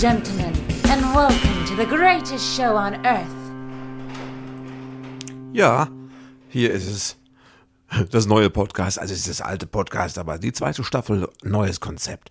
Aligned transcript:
Gentlemen, 0.00 0.54
and 0.88 1.02
welcome 1.14 1.66
to 1.66 1.76
the 1.76 1.84
greatest 1.84 2.56
show 2.56 2.74
on 2.74 3.04
earth. 3.04 3.26
Ja, 5.52 5.90
hier 6.48 6.72
ist 6.72 6.86
es. 6.86 7.16
Das 8.10 8.24
neue 8.24 8.48
Podcast, 8.48 8.98
also 8.98 9.12
es 9.12 9.20
ist 9.20 9.28
das 9.28 9.40
alte 9.42 9.66
Podcast, 9.66 10.16
aber 10.16 10.38
die 10.38 10.54
zweite 10.54 10.84
Staffel, 10.84 11.28
neues 11.42 11.80
Konzept. 11.80 12.30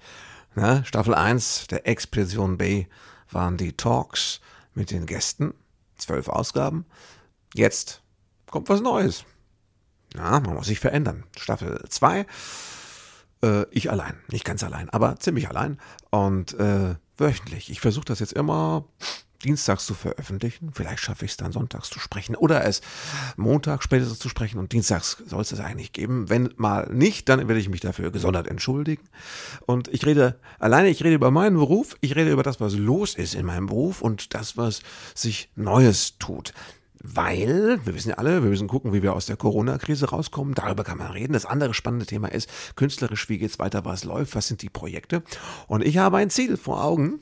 Na, 0.55 0.83
Staffel 0.83 1.13
1 1.13 1.68
der 1.68 1.87
Expedition 1.87 2.57
B 2.57 2.87
waren 3.29 3.55
die 3.57 3.73
Talks 3.73 4.42
mit 4.73 4.89
den 4.89 5.06
Gästen, 5.06 5.54
zwölf 5.95 6.28
Ausgaben. 6.28 6.87
Jetzt 7.54 8.01
kommt 8.50 8.67
was 8.70 8.81
Neues. 8.81 9.25
Ja, 10.15 10.39
man 10.39 10.56
muss 10.56 10.65
sich 10.65 10.79
verändern. 10.79 11.23
Staffel 11.37 11.83
2 11.87 12.25
äh, 13.43 13.65
ich 13.70 13.92
allein, 13.92 14.17
nicht 14.31 14.43
ganz 14.43 14.64
allein, 14.64 14.89
aber 14.89 15.20
ziemlich 15.20 15.50
allein 15.50 15.79
und 16.09 16.54
äh, 16.56 16.95
wöchentlich. 17.19 17.69
Ich 17.69 17.82
versuche 17.82 18.05
das 18.05 18.19
jetzt 18.19 18.33
immer 18.33 18.86
dienstags 19.43 19.86
zu 19.86 19.93
veröffentlichen. 19.93 20.71
Vielleicht 20.73 21.00
schaffe 21.00 21.25
ich 21.25 21.32
es 21.32 21.37
dann 21.37 21.51
sonntags 21.51 21.89
zu 21.89 22.00
sprechen 22.00 22.36
oder 22.36 22.65
es 22.65 22.82
Montag 23.37 23.83
spätestens 23.83 24.19
zu 24.19 24.29
sprechen 24.29 24.59
und 24.59 24.73
dienstags 24.73 25.23
soll 25.25 25.42
es 25.42 25.51
es 25.51 25.59
eigentlich 25.59 25.93
geben. 25.93 26.29
Wenn 26.29 26.54
mal 26.57 26.89
nicht, 26.92 27.29
dann 27.29 27.39
werde 27.47 27.59
ich 27.59 27.69
mich 27.69 27.82
dafür 27.82 28.11
gesondert 28.11 28.47
entschuldigen. 28.47 29.04
Und 29.65 29.87
ich 29.89 30.05
rede 30.05 30.39
alleine, 30.59 30.89
ich 30.89 31.04
rede 31.04 31.15
über 31.15 31.32
meinen 31.32 31.55
Beruf, 31.55 31.95
ich 32.02 32.16
rede 32.16 32.31
über 32.31 32.44
das, 32.44 32.59
was 32.59 32.75
los 32.75 33.16
ist 33.16 33.36
in 33.36 33.45
meinem 33.45 33.67
Beruf 33.67 34.02
und 34.02 34.34
das, 34.34 34.58
was 34.58 34.81
sich 35.16 35.50
Neues 35.56 36.17
tut. 36.17 36.53
Weil, 37.02 37.80
wir 37.86 37.95
wissen 37.95 38.09
ja 38.09 38.16
alle, 38.16 38.44
wir 38.44 38.50
müssen 38.50 38.67
gucken, 38.67 38.92
wie 38.92 39.02
wir 39.02 39.14
aus 39.14 39.25
der 39.25 39.38
Corona-Krise 39.38 40.09
rauskommen. 40.09 40.53
Darüber 40.53 40.83
kann 40.83 40.97
man 40.97 41.11
reden. 41.11 41.33
Das 41.33 41.45
andere 41.45 41.73
spannende 41.73 42.06
Thema 42.06 42.28
ist 42.28 42.50
künstlerisch, 42.75 43.30
wie 43.30 43.38
geht's 43.38 43.59
weiter, 43.59 43.86
was 43.86 44.03
läuft, 44.03 44.36
was 44.36 44.47
sind 44.47 44.61
die 44.61 44.69
Projekte. 44.69 45.23
Und 45.67 45.83
ich 45.83 45.97
habe 45.97 46.17
ein 46.17 46.30
Ziel 46.30 46.58
vor 46.58 46.83
Augen, 46.83 47.19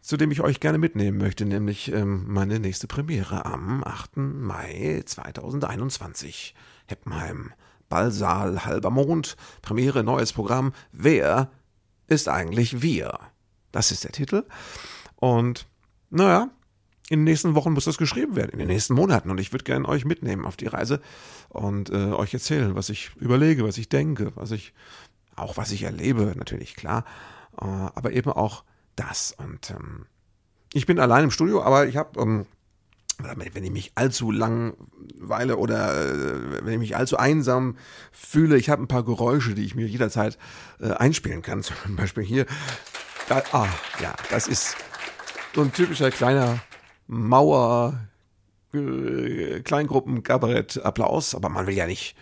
zu 0.00 0.16
dem 0.16 0.30
ich 0.30 0.42
euch 0.42 0.60
gerne 0.60 0.78
mitnehmen 0.78 1.16
möchte, 1.16 1.46
nämlich 1.46 1.90
ähm, 1.92 2.24
meine 2.26 2.60
nächste 2.60 2.86
Premiere 2.86 3.46
am 3.46 3.82
8. 3.82 4.16
Mai 4.16 5.02
2021. 5.06 6.54
Heppenheim, 6.86 7.52
Ballsaal, 7.88 8.66
halber 8.66 8.90
Mond, 8.90 9.36
Premiere, 9.62 10.04
neues 10.04 10.34
Programm. 10.34 10.72
Wer 10.92 11.50
ist 12.08 12.28
eigentlich 12.28 12.82
wir? 12.82 13.18
Das 13.70 13.90
ist 13.90 14.04
der 14.04 14.12
Titel. 14.12 14.44
Und 15.16 15.66
naja, 16.10 16.50
in 17.08 17.20
den 17.20 17.24
nächsten 17.24 17.54
Wochen 17.54 17.72
muss 17.72 17.84
das 17.84 17.98
geschrieben 17.98 18.36
werden, 18.36 18.52
in 18.52 18.58
den 18.58 18.68
nächsten 18.68 18.94
Monaten. 18.94 19.30
Und 19.30 19.38
ich 19.38 19.52
würde 19.52 19.64
gerne 19.64 19.88
euch 19.88 20.04
mitnehmen 20.04 20.46
auf 20.46 20.56
die 20.56 20.66
Reise 20.66 21.00
und 21.48 21.90
äh, 21.90 22.12
euch 22.12 22.32
erzählen, 22.32 22.74
was 22.74 22.88
ich 22.88 23.10
überlege, 23.16 23.64
was 23.64 23.78
ich 23.78 23.88
denke, 23.88 24.32
was 24.34 24.50
ich, 24.50 24.72
auch 25.36 25.56
was 25.56 25.72
ich 25.72 25.82
erlebe, 25.82 26.32
natürlich 26.36 26.76
klar, 26.76 27.04
äh, 27.60 27.64
aber 27.64 28.12
eben 28.12 28.30
auch 28.30 28.64
das. 28.96 29.34
Und 29.36 29.70
ähm, 29.70 30.06
ich 30.72 30.86
bin 30.86 30.98
allein 30.98 31.24
im 31.24 31.30
Studio, 31.30 31.62
aber 31.62 31.86
ich 31.86 31.96
habe, 31.96 32.20
ähm, 32.20 32.46
wenn 33.18 33.64
ich 33.64 33.70
mich 33.70 33.92
allzu 33.94 34.30
langweile 34.30 35.56
oder 35.56 35.94
äh, 36.00 36.64
wenn 36.64 36.72
ich 36.72 36.78
mich 36.78 36.96
allzu 36.96 37.16
einsam 37.18 37.76
fühle, 38.10 38.56
ich 38.56 38.70
habe 38.70 38.82
ein 38.82 38.88
paar 38.88 39.04
Geräusche, 39.04 39.54
die 39.54 39.64
ich 39.64 39.74
mir 39.74 39.86
jederzeit 39.86 40.38
äh, 40.80 40.92
einspielen 40.92 41.42
kann. 41.42 41.62
Zum 41.84 41.96
Beispiel 41.96 42.24
hier. 42.24 42.46
Da, 43.28 43.42
ah, 43.52 43.68
ja, 44.00 44.14
das 44.30 44.48
ist 44.48 44.76
so 45.54 45.62
ein 45.62 45.72
typischer 45.72 46.10
kleiner 46.10 46.60
Mauer, 47.12 48.08
äh, 48.72 49.60
Kleingruppen, 49.60 50.22
Kabarett, 50.22 50.82
Applaus, 50.82 51.34
aber 51.34 51.50
man 51.50 51.66
will 51.66 51.74
ja 51.74 51.86
nicht 51.86 52.16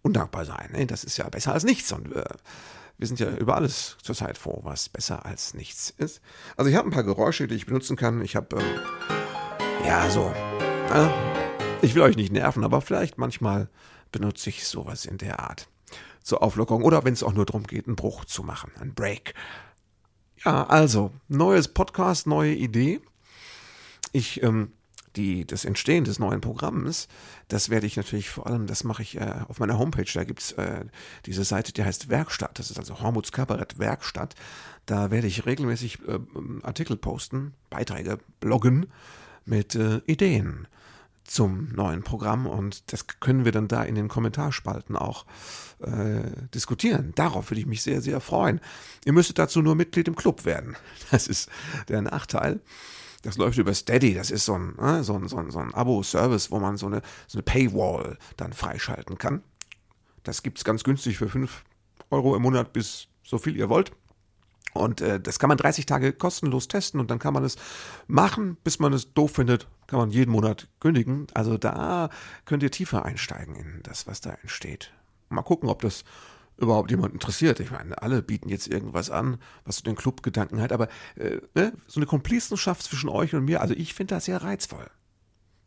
undankbar 0.00 0.46
sein. 0.46 0.70
Ne? 0.72 0.86
Das 0.86 1.04
ist 1.04 1.18
ja 1.18 1.28
besser 1.28 1.52
als 1.52 1.64
nichts. 1.64 1.92
Und 1.92 2.16
äh, 2.16 2.24
wir 2.96 3.06
sind 3.06 3.20
ja 3.20 3.28
über 3.36 3.56
alles 3.56 3.98
zurzeit 4.02 4.38
froh, 4.38 4.60
was 4.62 4.88
besser 4.88 5.26
als 5.26 5.52
nichts 5.52 5.90
ist. 5.90 6.22
Also 6.56 6.70
ich 6.70 6.76
habe 6.76 6.88
ein 6.88 6.92
paar 6.92 7.04
Geräusche, 7.04 7.48
die 7.48 7.54
ich 7.54 7.66
benutzen 7.66 7.96
kann. 7.96 8.22
Ich 8.22 8.34
habe, 8.34 8.56
ähm, 8.56 9.86
ja, 9.86 10.08
so. 10.08 10.32
Äh, 10.94 11.08
ich 11.82 11.94
will 11.94 12.02
euch 12.02 12.16
nicht 12.16 12.32
nerven, 12.32 12.64
aber 12.64 12.80
vielleicht 12.80 13.18
manchmal 13.18 13.68
benutze 14.10 14.48
ich 14.48 14.66
sowas 14.66 15.04
in 15.04 15.18
der 15.18 15.40
Art 15.40 15.68
zur 16.22 16.42
Auflockerung 16.42 16.82
oder 16.82 17.04
wenn 17.04 17.12
es 17.12 17.22
auch 17.22 17.34
nur 17.34 17.44
darum 17.44 17.64
geht, 17.64 17.86
einen 17.86 17.96
Bruch 17.96 18.24
zu 18.24 18.42
machen, 18.42 18.70
einen 18.80 18.94
Break. 18.94 19.34
Ja, 20.44 20.66
also, 20.66 21.10
neues 21.28 21.68
Podcast, 21.68 22.26
neue 22.26 22.54
Idee 22.54 23.02
ich 24.12 24.42
ähm, 24.42 24.72
die, 25.16 25.46
das 25.46 25.64
Entstehen 25.64 26.04
des 26.04 26.18
neuen 26.18 26.40
Programms, 26.40 27.08
das 27.48 27.68
werde 27.68 27.86
ich 27.86 27.96
natürlich 27.96 28.30
vor 28.30 28.46
allem, 28.46 28.66
das 28.66 28.84
mache 28.84 29.02
ich 29.02 29.16
äh, 29.16 29.34
auf 29.48 29.58
meiner 29.58 29.78
Homepage, 29.78 30.10
da 30.12 30.24
gibt's 30.24 30.52
äh, 30.52 30.84
diese 31.26 31.44
Seite, 31.44 31.72
die 31.72 31.82
heißt 31.82 32.08
Werkstatt, 32.08 32.58
das 32.58 32.70
ist 32.70 32.78
also 32.78 33.00
Hormuts 33.00 33.32
Kabarett 33.32 33.78
Werkstatt. 33.78 34.34
Da 34.86 35.10
werde 35.10 35.26
ich 35.26 35.46
regelmäßig 35.46 36.00
äh, 36.06 36.18
Artikel 36.62 36.96
posten, 36.96 37.54
Beiträge, 37.70 38.18
bloggen 38.40 38.86
mit 39.44 39.74
äh, 39.74 40.00
Ideen 40.06 40.68
zum 41.24 41.72
neuen 41.72 42.02
Programm 42.02 42.46
und 42.46 42.92
das 42.92 43.06
können 43.06 43.44
wir 43.44 43.52
dann 43.52 43.68
da 43.68 43.82
in 43.84 43.94
den 43.94 44.08
Kommentarspalten 44.08 44.96
auch 44.96 45.26
äh, 45.80 46.22
diskutieren. 46.54 47.12
Darauf 47.14 47.50
würde 47.50 47.60
ich 47.60 47.66
mich 47.66 47.82
sehr, 47.82 48.00
sehr 48.00 48.20
freuen. 48.20 48.60
Ihr 49.04 49.12
müsstet 49.12 49.38
dazu 49.38 49.62
nur 49.62 49.76
Mitglied 49.76 50.08
im 50.08 50.16
Club 50.16 50.44
werden. 50.44 50.76
Das 51.10 51.28
ist 51.28 51.48
der 51.88 52.02
Nachteil. 52.02 52.60
Das 53.22 53.36
läuft 53.36 53.58
über 53.58 53.74
Steady. 53.74 54.14
Das 54.14 54.30
ist 54.30 54.44
so 54.44 54.54
ein, 54.54 54.74
ne, 54.76 55.04
so 55.04 55.14
ein, 55.14 55.28
so 55.28 55.36
ein, 55.36 55.50
so 55.50 55.58
ein 55.58 55.74
Abo-Service, 55.74 56.50
wo 56.50 56.58
man 56.58 56.76
so 56.76 56.86
eine, 56.86 57.02
so 57.26 57.38
eine 57.38 57.42
Paywall 57.42 58.18
dann 58.36 58.52
freischalten 58.52 59.18
kann. 59.18 59.42
Das 60.22 60.42
gibt 60.42 60.58
es 60.58 60.64
ganz 60.64 60.84
günstig 60.84 61.18
für 61.18 61.28
5 61.28 61.64
Euro 62.10 62.34
im 62.36 62.42
Monat 62.42 62.72
bis 62.72 63.08
so 63.22 63.38
viel 63.38 63.56
ihr 63.56 63.68
wollt. 63.68 63.92
Und 64.72 65.00
äh, 65.00 65.20
das 65.20 65.38
kann 65.38 65.48
man 65.48 65.58
30 65.58 65.86
Tage 65.86 66.12
kostenlos 66.12 66.68
testen 66.68 67.00
und 67.00 67.10
dann 67.10 67.18
kann 67.18 67.34
man 67.34 67.44
es 67.44 67.56
machen, 68.06 68.56
bis 68.62 68.78
man 68.78 68.92
es 68.92 69.12
doof 69.12 69.32
findet, 69.32 69.66
kann 69.88 69.98
man 69.98 70.10
jeden 70.10 70.30
Monat 70.30 70.68
kündigen. 70.78 71.26
Also 71.34 71.58
da 71.58 72.08
könnt 72.44 72.62
ihr 72.62 72.70
tiefer 72.70 73.04
einsteigen 73.04 73.56
in 73.56 73.80
das, 73.82 74.06
was 74.06 74.20
da 74.20 74.30
entsteht. 74.42 74.92
Mal 75.28 75.42
gucken, 75.42 75.68
ob 75.68 75.82
das 75.82 76.04
überhaupt 76.60 76.90
jemand 76.90 77.14
interessiert. 77.14 77.60
Ich 77.60 77.70
meine, 77.70 78.00
alle 78.02 78.22
bieten 78.22 78.48
jetzt 78.48 78.68
irgendwas 78.68 79.10
an, 79.10 79.38
was 79.64 79.76
so 79.76 79.82
den 79.82 79.96
Clubgedanken 79.96 80.60
hat, 80.60 80.72
aber 80.72 80.88
äh, 81.16 81.38
ne, 81.54 81.72
so 81.86 81.98
eine 82.00 82.06
Komplizenschaft 82.06 82.82
zwischen 82.82 83.08
euch 83.08 83.34
und 83.34 83.44
mir, 83.44 83.60
also 83.60 83.74
ich 83.74 83.94
finde 83.94 84.14
das 84.14 84.26
sehr 84.26 84.42
reizvoll. 84.42 84.86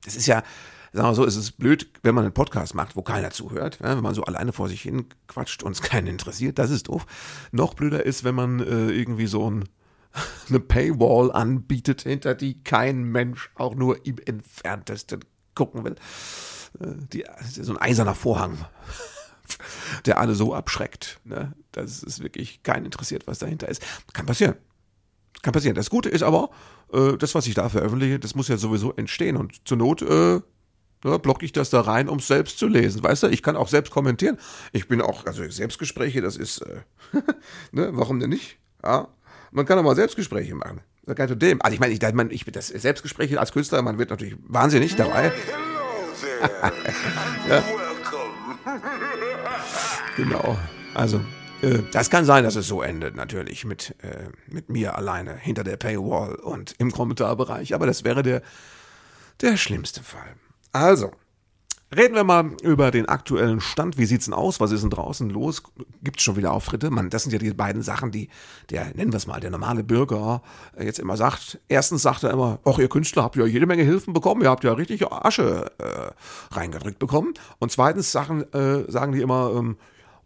Das 0.05 0.15
ist 0.15 0.27
ja, 0.27 0.43
sagen 0.91 1.07
wir 1.07 1.15
so, 1.15 1.25
es 1.25 1.35
ist 1.35 1.53
blöd, 1.53 1.89
wenn 2.03 2.13
man 2.13 2.25
einen 2.25 2.33
Podcast 2.33 2.75
macht, 2.75 2.95
wo 2.95 3.01
keiner 3.01 3.31
zuhört, 3.31 3.79
ja, 3.81 3.95
wenn 3.95 4.03
man 4.03 4.13
so 4.13 4.23
alleine 4.23 4.53
vor 4.53 4.69
sich 4.69 4.81
hin 4.81 5.05
quatscht 5.27 5.63
und 5.63 5.71
es 5.71 5.81
keinen 5.81 6.07
interessiert, 6.07 6.59
das 6.59 6.69
ist 6.69 6.87
doof. 6.87 7.05
Noch 7.51 7.73
blöder 7.73 8.05
ist, 8.05 8.23
wenn 8.23 8.35
man 8.35 8.59
äh, 8.59 8.91
irgendwie 8.91 9.27
so 9.27 9.49
ein, 9.49 9.67
eine 10.49 10.59
Paywall 10.59 11.31
anbietet, 11.31 12.03
hinter 12.03 12.35
die 12.35 12.63
kein 12.63 13.03
Mensch 13.03 13.49
auch 13.55 13.75
nur 13.75 14.05
im 14.05 14.17
entferntesten 14.23 15.21
gucken 15.55 15.83
will. 15.83 15.95
Äh, 16.79 16.93
die, 17.11 17.25
so 17.49 17.73
ein 17.73 17.81
eiserner 17.81 18.15
Vorhang 18.15 18.57
der 20.05 20.19
alle 20.19 20.35
so 20.35 20.53
abschreckt. 20.53 21.19
Ne? 21.23 21.53
Das 21.71 22.03
ist 22.03 22.21
wirklich 22.21 22.63
kein 22.63 22.85
interessiert, 22.85 23.27
was 23.27 23.39
dahinter 23.39 23.67
ist. 23.67 23.83
Kann 24.13 24.25
passieren. 24.25 24.55
Kann 25.41 25.53
passieren. 25.53 25.75
Das 25.75 25.89
Gute 25.89 26.09
ist 26.09 26.23
aber, 26.23 26.49
äh, 26.91 27.17
das, 27.17 27.35
was 27.35 27.47
ich 27.47 27.53
da 27.53 27.69
veröffentliche, 27.69 28.19
das 28.19 28.35
muss 28.35 28.47
ja 28.47 28.57
sowieso 28.57 28.93
entstehen. 28.93 29.37
Und 29.37 29.67
zur 29.67 29.77
Not 29.77 30.01
äh, 30.01 30.41
ja, 31.03 31.17
blocke 31.17 31.45
ich 31.45 31.51
das 31.51 31.69
da 31.69 31.81
rein, 31.81 32.07
um 32.07 32.19
es 32.19 32.27
selbst 32.27 32.57
zu 32.57 32.67
lesen. 32.67 33.03
Weißt 33.03 33.23
du, 33.23 33.27
ich 33.27 33.43
kann 33.43 33.55
auch 33.55 33.67
selbst 33.67 33.91
kommentieren. 33.91 34.37
Ich 34.71 34.87
bin 34.87 35.01
auch, 35.01 35.25
also 35.25 35.47
Selbstgespräche, 35.49 36.21
das 36.21 36.37
ist, 36.37 36.59
äh, 36.59 36.81
ne, 37.71 37.89
warum 37.91 38.19
denn 38.19 38.29
nicht? 38.29 38.57
Ja, 38.83 39.09
man 39.51 39.65
kann 39.65 39.77
auch 39.79 39.83
mal 39.83 39.95
Selbstgespräche 39.95 40.55
machen. 40.55 40.81
Das 41.05 41.15
kann 41.15 41.37
dem. 41.37 41.61
Also 41.61 41.73
ich 41.73 41.79
meine, 41.81 41.93
ich, 41.93 42.01
ich, 42.01 42.13
mein, 42.13 42.31
ich 42.31 42.45
das 42.45 42.67
Selbstgespräche 42.69 43.39
als 43.39 43.51
Künstler, 43.51 43.81
man 43.81 43.97
wird 43.97 44.09
natürlich 44.09 44.35
wahnsinnig 44.47 44.95
dabei. 44.95 45.33
ja. 47.49 47.63
Genau. 50.17 50.57
Also, 50.93 51.21
äh, 51.61 51.79
das 51.91 52.09
kann 52.09 52.25
sein, 52.25 52.43
dass 52.43 52.55
es 52.55 52.67
so 52.67 52.81
endet, 52.81 53.15
natürlich, 53.15 53.65
mit, 53.65 53.95
äh, 54.03 54.29
mit 54.47 54.69
mir 54.69 54.95
alleine 54.95 55.35
hinter 55.35 55.63
der 55.63 55.77
Paywall 55.77 56.35
und 56.35 56.75
im 56.77 56.91
Kommentarbereich. 56.91 57.73
Aber 57.73 57.87
das 57.87 58.03
wäre 58.03 58.21
der, 58.21 58.41
der 59.41 59.57
schlimmste 59.57 60.03
Fall. 60.03 60.35
Also, 60.71 61.11
Reden 61.95 62.15
wir 62.15 62.23
mal 62.23 62.51
über 62.63 62.89
den 62.89 63.07
aktuellen 63.07 63.61
Stand. 63.61 63.97
Wie 63.97 64.05
sieht's 64.05 64.25
denn 64.25 64.33
aus? 64.33 64.59
Was 64.59 64.71
ist 64.71 64.81
denn 64.81 64.89
draußen 64.89 65.29
los? 65.29 65.61
Gibt's 66.01 66.23
schon 66.23 66.35
wieder 66.35 66.51
Auftritte? 66.51 66.89
Man, 66.89 67.09
das 67.09 67.23
sind 67.23 67.33
ja 67.33 67.39
die 67.39 67.53
beiden 67.53 67.83
Sachen, 67.83 68.11
die 68.11 68.29
der, 68.71 68.85
nennen 68.95 69.11
wir 69.11 69.17
es 69.17 69.27
mal, 69.27 69.39
der 69.39 69.51
normale 69.51 69.83
Bürger 69.83 70.41
äh, 70.75 70.85
jetzt 70.85 70.99
immer 70.99 71.17
sagt. 71.17 71.59
Erstens 71.67 72.01
sagt 72.01 72.23
er 72.23 72.31
immer, 72.31 72.59
ach, 72.65 72.79
ihr 72.79 72.89
Künstler 72.89 73.23
habt 73.23 73.35
ja 73.35 73.45
jede 73.45 73.67
Menge 73.67 73.83
Hilfen 73.83 74.13
bekommen, 74.13 74.41
ihr 74.41 74.49
habt 74.49 74.63
ja 74.63 74.73
richtig 74.73 75.05
Asche 75.11 75.71
äh, 75.77 76.55
reingedrückt 76.55 76.97
bekommen. 76.97 77.35
Und 77.59 77.71
zweitens 77.71 78.11
sagen, 78.11 78.41
äh, 78.53 78.89
sagen 78.91 79.11
die 79.11 79.21
immer, 79.21 79.51
ähm, 79.55 79.77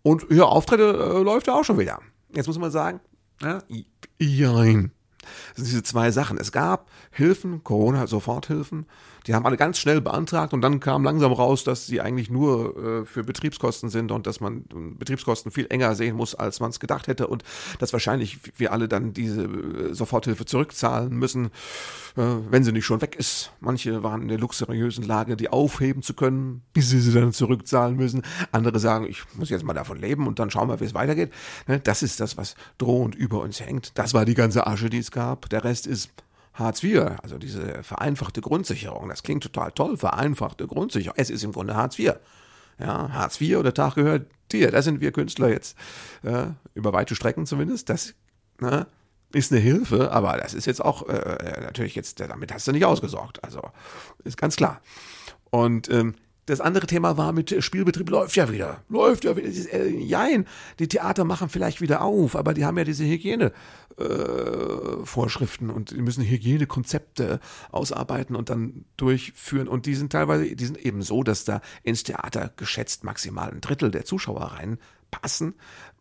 und 0.07 0.25
hier 0.30 0.48
Auftritte 0.48 0.83
äh, 0.83 1.21
läuft 1.21 1.48
ja 1.48 1.54
auch 1.54 1.65
schon 1.65 1.77
wieder. 1.77 2.00
Jetzt 2.33 2.48
muss 2.48 2.57
man 2.57 2.71
sagen, 2.71 3.01
ja, 3.42 3.62
jein. 4.18 4.92
Das 5.50 5.57
sind 5.57 5.68
diese 5.68 5.83
zwei 5.83 6.12
Sachen. 6.12 6.38
Es 6.38 6.54
gab 6.54 6.89
Hilfen, 7.12 7.62
Corona-Soforthilfen, 7.65 8.86
Die 9.27 9.35
haben 9.35 9.45
alle 9.45 9.57
ganz 9.57 9.77
schnell 9.77 10.00
beantragt 10.00 10.53
und 10.53 10.62
dann 10.62 10.79
kam 10.79 11.03
langsam 11.03 11.33
raus, 11.33 11.65
dass 11.65 11.85
sie 11.85 12.00
eigentlich 12.00 12.29
nur 12.29 13.01
äh, 13.01 13.06
für 13.06 13.24
Betriebskosten 13.24 13.89
sind 13.89 14.12
und 14.12 14.25
dass 14.25 14.39
man 14.39 14.63
Betriebskosten 14.97 15.51
viel 15.51 15.68
enger 15.69 15.95
sehen 15.95 16.15
muss, 16.15 16.33
als 16.33 16.62
man 16.62 16.69
es 16.69 16.79
gedacht 16.79 17.07
hätte 17.07 17.27
und 17.27 17.44
dass 17.79 17.91
wahrscheinlich 17.91 18.39
wir 18.56 18.71
alle 18.71 18.88
dann 18.88 19.12
diese 19.12 19.44
äh, 19.44 19.94
Soforthilfe 19.94 20.45
zurückzahlen 20.45 21.13
müssen, 21.13 21.47
äh, 22.15 22.21
wenn 22.50 22.63
sie 22.63 22.71
nicht 22.71 22.85
schon 22.85 23.01
weg 23.01 23.15
ist. 23.18 23.51
Manche 23.59 24.01
waren 24.01 24.21
in 24.21 24.29
der 24.29 24.39
luxuriösen 24.39 25.03
Lage, 25.03 25.35
die 25.35 25.50
aufheben 25.50 26.03
zu 26.03 26.13
können, 26.13 26.62
bis 26.71 26.89
sie 26.89 27.01
sie 27.01 27.12
dann 27.12 27.33
zurückzahlen 27.33 27.97
müssen. 27.97 28.21
Andere 28.53 28.80
sagen, 28.80 29.06
ich 29.07 29.23
muss 29.35 29.50
jetzt 29.50 29.65
mal 29.65 29.73
davon 29.73 30.00
leben 30.00 30.25
und 30.25 30.39
dann 30.39 30.50
schauen 30.51 30.69
wir, 30.69 30.80
wie 30.80 30.85
es 30.85 30.94
weitergeht. 30.94 31.33
Ne, 31.68 31.81
das 31.81 32.01
ist 32.01 32.21
das, 32.21 32.38
was 32.38 32.56
drohend 32.77 33.13
über 33.13 33.41
uns 33.41 33.59
hängt. 33.59 33.91
Das 33.97 34.13
war 34.13 34.23
die 34.23 34.35
ganze 34.35 34.68
Asche, 34.68 34.89
die 34.89 35.00
es 35.00 35.12
gab. 35.12 35.50
Der 35.50 35.65
Rest 35.65 35.85
ist 35.85 36.12
Hartz 36.57 36.83
IV, 36.83 37.01
also 37.21 37.38
diese 37.38 37.83
vereinfachte 37.83 38.42
Grundsicherung, 38.42 39.09
das 39.09 39.24
klingt 39.24 39.44
total 39.44 39.71
toll, 39.71 39.95
vereinfachte 39.95 40.65
Grundsicherung. 40.65 41.18
Es 41.18 41.30
ist 41.30 41.44
im 41.44 41.51
Grunde 41.51 41.75
Hartz 41.75 42.00
IV. 42.00 42.13
Ja, 42.80 43.09
Hartz 43.12 43.39
IV 43.39 43.57
oder 43.57 43.74
Tag 43.74 43.95
gehört 43.95 44.27
dir, 44.51 44.71
da 44.71 44.81
sind 44.81 45.01
wir 45.01 45.12
Künstler 45.12 45.50
jetzt. 45.50 45.77
Ja, 46.24 46.56
über 46.74 46.94
weite 46.94 47.15
Strecken 47.15 47.45
zumindest. 47.45 47.89
Das 47.89 48.15
ne, 48.59 48.88
ist 49.33 49.51
eine 49.51 49.62
Hilfe, 49.62 50.12
aber 50.12 50.38
das 50.38 50.54
ist 50.54 50.65
jetzt 50.65 50.83
auch 50.83 51.07
äh, 51.07 51.62
natürlich 51.62 51.95
jetzt, 51.95 52.19
damit 52.19 52.51
hast 52.54 52.68
du 52.68 52.71
nicht 52.71 52.86
ausgesorgt. 52.86 53.44
Also 53.44 53.62
ist 54.24 54.38
ganz 54.38 54.56
klar. 54.56 54.81
Und 55.50 55.89
ähm, 55.89 56.15
das 56.47 56.59
andere 56.61 56.88
Thema 56.88 57.17
war 57.17 57.33
mit 57.33 57.61
Spielbetrieb 57.63 58.09
läuft 58.09 58.35
ja 58.38 58.51
wieder. 58.51 58.81
Läuft 58.89 59.25
ja 59.25 59.35
wieder. 59.35 59.49
Äh, 59.49 59.89
jein, 59.89 60.47
die 60.79 60.88
Theater 60.88 61.25
machen 61.25 61.49
vielleicht 61.49 61.81
wieder 61.81 62.01
auf, 62.01 62.35
aber 62.38 62.53
die 62.53 62.63
haben 62.65 62.77
ja 62.77 62.85
diese 62.85 63.03
Hygienevorschriften 63.03 65.69
äh, 65.69 65.73
und 65.73 65.91
die 65.91 66.01
müssen 66.01 66.23
Hygienekonzepte 66.23 67.41
ausarbeiten 67.69 68.33
und 68.35 68.49
dann 68.49 68.85
durchführen. 68.95 69.67
Und 69.67 69.85
die 69.85 69.95
sind 69.95 70.13
teilweise, 70.13 70.55
die 70.55 70.65
sind 70.65 70.77
eben 70.77 71.01
so, 71.01 71.21
dass 71.21 71.44
da 71.44 71.59
ins 71.83 72.03
Theater 72.03 72.53
geschätzt 72.55 73.03
maximal 73.03 73.51
ein 73.51 73.59
Drittel 73.59 73.91
der 73.91 74.05
Zuschauer 74.05 74.53
reinpassen, 74.53 75.55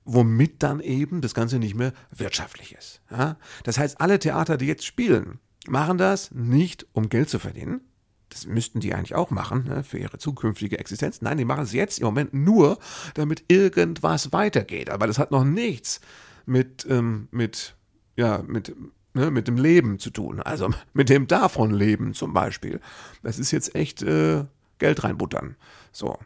womit 0.04 0.62
dann 0.62 0.78
eben 0.78 1.22
das 1.22 1.34
Ganze 1.34 1.58
nicht 1.58 1.74
mehr 1.74 1.92
wirtschaftlich 2.14 2.72
ist. 2.72 3.00
Ja? 3.10 3.36
Das 3.64 3.78
heißt, 3.78 4.00
alle 4.00 4.20
Theater, 4.20 4.58
die 4.58 4.66
jetzt 4.66 4.86
spielen, 4.86 5.40
machen 5.66 5.98
das 5.98 6.30
nicht, 6.30 6.86
um 6.92 7.08
Geld 7.08 7.28
zu 7.28 7.40
verdienen, 7.40 7.80
das 8.28 8.46
müssten 8.46 8.80
die 8.80 8.94
eigentlich 8.94 9.14
auch 9.14 9.30
machen, 9.30 9.64
ne, 9.64 9.84
für 9.84 9.98
ihre 9.98 10.18
zukünftige 10.18 10.78
Existenz. 10.78 11.22
Nein, 11.22 11.38
die 11.38 11.44
machen 11.44 11.64
es 11.64 11.72
jetzt 11.72 11.98
im 11.98 12.06
Moment 12.06 12.34
nur, 12.34 12.78
damit 13.14 13.44
irgendwas 13.48 14.32
weitergeht. 14.32 14.90
Aber 14.90 15.06
das 15.06 15.18
hat 15.18 15.30
noch 15.30 15.44
nichts 15.44 16.00
mit, 16.44 16.86
ähm, 16.88 17.28
mit, 17.30 17.76
ja, 18.16 18.42
mit, 18.46 18.74
ne, 19.14 19.30
mit 19.30 19.48
dem 19.48 19.56
Leben 19.56 19.98
zu 19.98 20.10
tun. 20.10 20.40
Also 20.40 20.70
mit 20.92 21.08
dem 21.08 21.26
davon 21.26 21.72
leben 21.72 22.14
zum 22.14 22.32
Beispiel. 22.32 22.80
Das 23.22 23.38
ist 23.38 23.50
jetzt 23.50 23.74
echt 23.74 24.02
äh, 24.02 24.44
Geld 24.78 25.04
reinbuttern. 25.04 25.56
So. 25.92 26.18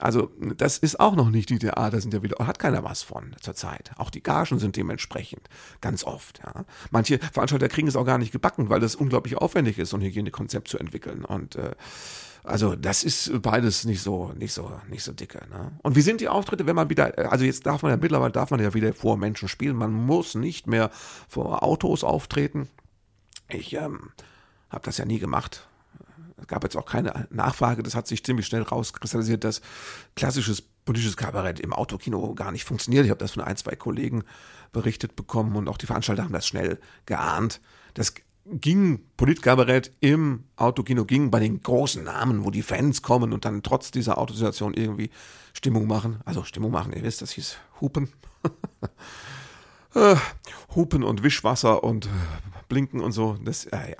Also 0.00 0.30
das 0.56 0.78
ist 0.78 0.98
auch 0.98 1.14
noch 1.14 1.30
nicht 1.30 1.50
die 1.50 1.58
Theater 1.58 2.00
sind 2.00 2.14
ja 2.14 2.22
wieder, 2.22 2.46
hat 2.46 2.58
keiner 2.58 2.82
was 2.82 3.02
von 3.02 3.36
zurzeit. 3.40 3.92
Auch 3.98 4.10
die 4.10 4.22
Gagen 4.22 4.58
sind 4.58 4.76
dementsprechend 4.76 5.48
ganz 5.80 6.04
oft. 6.04 6.40
Ja. 6.44 6.64
Manche 6.90 7.18
Veranstalter 7.18 7.68
kriegen 7.68 7.86
es 7.86 7.96
auch 7.96 8.06
gar 8.06 8.18
nicht 8.18 8.32
gebacken, 8.32 8.70
weil 8.70 8.80
das 8.80 8.94
unglaublich 8.94 9.36
aufwendig 9.36 9.78
ist, 9.78 9.90
so 9.90 9.98
ein 9.98 10.02
Hygienekonzept 10.02 10.68
zu 10.68 10.78
entwickeln. 10.78 11.24
Und 11.24 11.56
äh, 11.56 11.72
also 12.42 12.74
das 12.76 13.04
ist 13.04 13.42
beides 13.42 13.84
nicht 13.84 14.00
so, 14.00 14.32
nicht 14.32 14.54
so, 14.54 14.72
nicht 14.88 15.04
so 15.04 15.12
dicke. 15.12 15.46
Ne? 15.50 15.72
Und 15.82 15.96
wie 15.96 16.00
sind 16.00 16.22
die 16.22 16.28
Auftritte, 16.28 16.66
wenn 16.66 16.76
man 16.76 16.88
wieder, 16.88 17.30
also 17.30 17.44
jetzt 17.44 17.66
darf 17.66 17.82
man 17.82 17.90
ja 17.90 17.98
mittlerweile 17.98 18.32
darf 18.32 18.50
man 18.50 18.60
ja 18.60 18.72
wieder 18.72 18.94
vor 18.94 19.18
Menschen 19.18 19.48
spielen. 19.48 19.76
Man 19.76 19.92
muss 19.92 20.34
nicht 20.34 20.66
mehr 20.66 20.90
vor 21.28 21.62
Autos 21.62 22.04
auftreten. 22.04 22.68
Ich 23.48 23.74
ähm, 23.74 24.10
habe 24.70 24.84
das 24.84 24.96
ja 24.96 25.04
nie 25.04 25.18
gemacht 25.18 25.66
es 26.40 26.46
gab 26.46 26.64
jetzt 26.64 26.76
auch 26.76 26.86
keine 26.86 27.28
Nachfrage, 27.30 27.82
das 27.82 27.94
hat 27.94 28.06
sich 28.06 28.24
ziemlich 28.24 28.46
schnell 28.46 28.62
rauskristallisiert, 28.62 29.44
dass 29.44 29.60
klassisches 30.16 30.62
politisches 30.84 31.16
Kabarett 31.16 31.60
im 31.60 31.72
Autokino 31.72 32.34
gar 32.34 32.52
nicht 32.52 32.64
funktioniert. 32.64 33.04
Ich 33.04 33.10
habe 33.10 33.20
das 33.20 33.32
von 33.32 33.42
ein, 33.42 33.56
zwei 33.56 33.76
Kollegen 33.76 34.24
berichtet 34.72 35.16
bekommen 35.16 35.56
und 35.56 35.68
auch 35.68 35.78
die 35.78 35.86
Veranstalter 35.86 36.24
haben 36.24 36.32
das 36.32 36.46
schnell 36.46 36.78
geahnt. 37.06 37.60
Das 37.94 38.14
ging 38.46 39.04
Politkabarett 39.16 39.92
im 40.00 40.44
Autokino, 40.56 41.04
ging 41.04 41.30
bei 41.30 41.40
den 41.40 41.62
großen 41.62 42.02
Namen, 42.02 42.44
wo 42.44 42.50
die 42.50 42.62
Fans 42.62 43.02
kommen 43.02 43.32
und 43.32 43.44
dann 43.44 43.62
trotz 43.62 43.90
dieser 43.90 44.18
Autosituation 44.18 44.74
irgendwie 44.74 45.10
Stimmung 45.52 45.86
machen. 45.86 46.20
Also 46.24 46.44
Stimmung 46.44 46.72
machen, 46.72 46.92
ihr 46.92 47.02
wisst, 47.02 47.22
das 47.22 47.32
hieß 47.32 47.56
Hupen. 47.80 48.08
äh, 49.94 50.16
Hupen 50.74 51.04
und 51.04 51.22
Wischwasser 51.22 51.84
und 51.84 52.06
äh, 52.06 52.08
Blinken 52.68 53.00
und 53.00 53.12
so. 53.12 53.36
Das, 53.44 53.66
äh, 53.66 53.90
ja. 53.90 53.96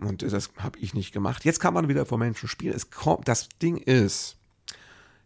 Und 0.00 0.22
das 0.22 0.50
habe 0.58 0.78
ich 0.78 0.94
nicht 0.94 1.12
gemacht. 1.12 1.44
Jetzt 1.44 1.60
kann 1.60 1.74
man 1.74 1.88
wieder 1.88 2.06
vor 2.06 2.18
Menschen 2.18 2.48
spielen. 2.48 2.74
Es 2.74 2.90
kommt, 2.90 3.28
das 3.28 3.48
Ding 3.60 3.76
ist, 3.76 4.36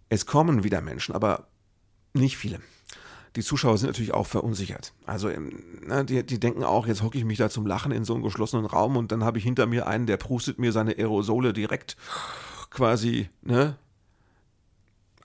es 0.09 0.27
kommen 0.27 0.65
wieder 0.65 0.81
Menschen, 0.81 1.15
aber 1.15 1.47
nicht 2.13 2.37
viele. 2.37 2.61
Die 3.37 3.43
Zuschauer 3.43 3.79
sind 3.79 3.89
natürlich 3.89 4.15
auch 4.15 4.27
verunsichert. 4.27 4.93
Also 5.07 5.29
ne, 5.29 6.05
die, 6.05 6.25
die 6.25 6.39
denken 6.39 6.63
auch, 6.63 6.87
jetzt 6.87 7.03
hocke 7.03 7.19
ich 7.19 7.25
mich 7.25 7.39
da 7.39 7.51
zum 7.51 7.67
Lachen 7.67 7.91
in 7.91 8.05
so 8.05 8.15
einem 8.15 8.23
geschlossenen 8.23 8.67
Raum 8.67 8.97
und 8.97 9.11
dann 9.11 9.25
habe 9.25 9.39
ich 9.39 9.45
hinter 9.45 9.67
mir 9.67 9.87
einen, 9.89 10.07
der 10.07 10.17
prustet 10.17 10.59
mir 10.59 10.71
seine 10.71 10.93
Aerosole 10.93 11.53
direkt 11.53 11.97
quasi 12.71 13.29
ne, 13.43 13.77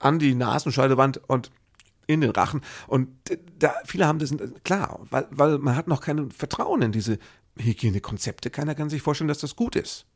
an 0.00 0.18
die 0.18 0.34
Nasenscheidewand 0.34 1.20
und 1.28 1.52
in 2.08 2.20
den 2.20 2.30
Rachen. 2.30 2.62
Und 2.88 3.08
da, 3.58 3.74
viele 3.84 4.06
haben 4.06 4.18
das, 4.18 4.34
klar, 4.64 5.00
weil, 5.10 5.28
weil 5.30 5.58
man 5.58 5.76
hat 5.76 5.86
noch 5.86 6.00
kein 6.00 6.32
Vertrauen 6.32 6.82
in 6.82 6.92
diese 6.92 7.18
Hygienekonzepte. 7.58 8.50
Keiner 8.50 8.74
kann 8.74 8.90
sich 8.90 9.02
vorstellen, 9.02 9.28
dass 9.28 9.38
das 9.38 9.56
gut 9.56 9.76
ist. 9.76 10.06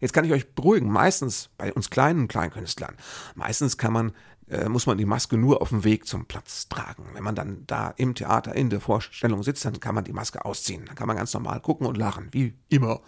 Jetzt 0.00 0.12
kann 0.12 0.24
ich 0.24 0.32
euch 0.32 0.54
beruhigen, 0.54 0.90
meistens 0.90 1.50
bei 1.56 1.72
uns 1.72 1.88
kleinen 1.88 2.26
Kleinkünstlern, 2.26 2.96
meistens 3.36 3.78
kann 3.78 3.92
man, 3.92 4.12
äh, 4.48 4.68
muss 4.68 4.86
man 4.86 4.98
die 4.98 5.04
Maske 5.04 5.36
nur 5.36 5.62
auf 5.62 5.68
dem 5.68 5.84
Weg 5.84 6.08
zum 6.08 6.26
Platz 6.26 6.68
tragen. 6.68 7.10
Wenn 7.12 7.22
man 7.22 7.36
dann 7.36 7.62
da 7.68 7.94
im 7.96 8.16
Theater 8.16 8.52
in 8.56 8.68
der 8.68 8.80
Vorstellung 8.80 9.44
sitzt, 9.44 9.64
dann 9.64 9.78
kann 9.78 9.94
man 9.94 10.02
die 10.02 10.12
Maske 10.12 10.44
ausziehen. 10.44 10.86
Dann 10.86 10.96
kann 10.96 11.06
man 11.06 11.16
ganz 11.16 11.32
normal 11.34 11.60
gucken 11.60 11.86
und 11.86 11.96
lachen, 11.96 12.28
wie 12.32 12.54
immer 12.68 13.00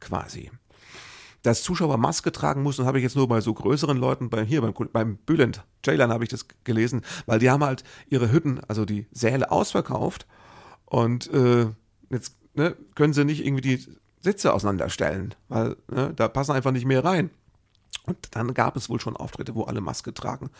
quasi. 0.00 0.50
Dass 1.40 1.62
Zuschauer 1.62 1.96
Maske 1.96 2.30
tragen 2.30 2.62
müssen, 2.62 2.84
habe 2.84 2.98
ich 2.98 3.04
jetzt 3.04 3.16
nur 3.16 3.28
bei 3.28 3.40
so 3.40 3.54
größeren 3.54 3.96
Leuten, 3.96 4.28
bei 4.28 4.44
hier 4.44 4.60
beim, 4.60 4.74
beim 4.92 5.16
Bülent 5.16 5.64
Ceylan 5.82 6.10
habe 6.10 6.24
ich 6.24 6.30
das 6.30 6.46
gelesen, 6.64 7.02
weil 7.24 7.38
die 7.38 7.50
haben 7.50 7.64
halt 7.64 7.84
ihre 8.08 8.30
Hütten, 8.30 8.60
also 8.68 8.84
die 8.84 9.06
Säle 9.12 9.50
ausverkauft 9.50 10.26
und 10.84 11.32
äh, 11.32 11.66
jetzt 12.10 12.36
ne, 12.54 12.76
können 12.94 13.12
sie 13.12 13.24
nicht 13.24 13.44
irgendwie 13.44 13.76
die 13.76 13.86
Sitze 14.20 14.52
auseinanderstellen, 14.52 15.34
weil 15.48 15.76
ne, 15.88 16.12
da 16.14 16.28
passen 16.28 16.52
einfach 16.52 16.72
nicht 16.72 16.86
mehr 16.86 17.04
rein. 17.04 17.30
Und 18.06 18.18
dann 18.32 18.54
gab 18.54 18.76
es 18.76 18.88
wohl 18.88 19.00
schon 19.00 19.16
Auftritte, 19.16 19.54
wo 19.54 19.64
alle 19.64 19.80
Maske 19.80 20.12
tragen 20.12 20.50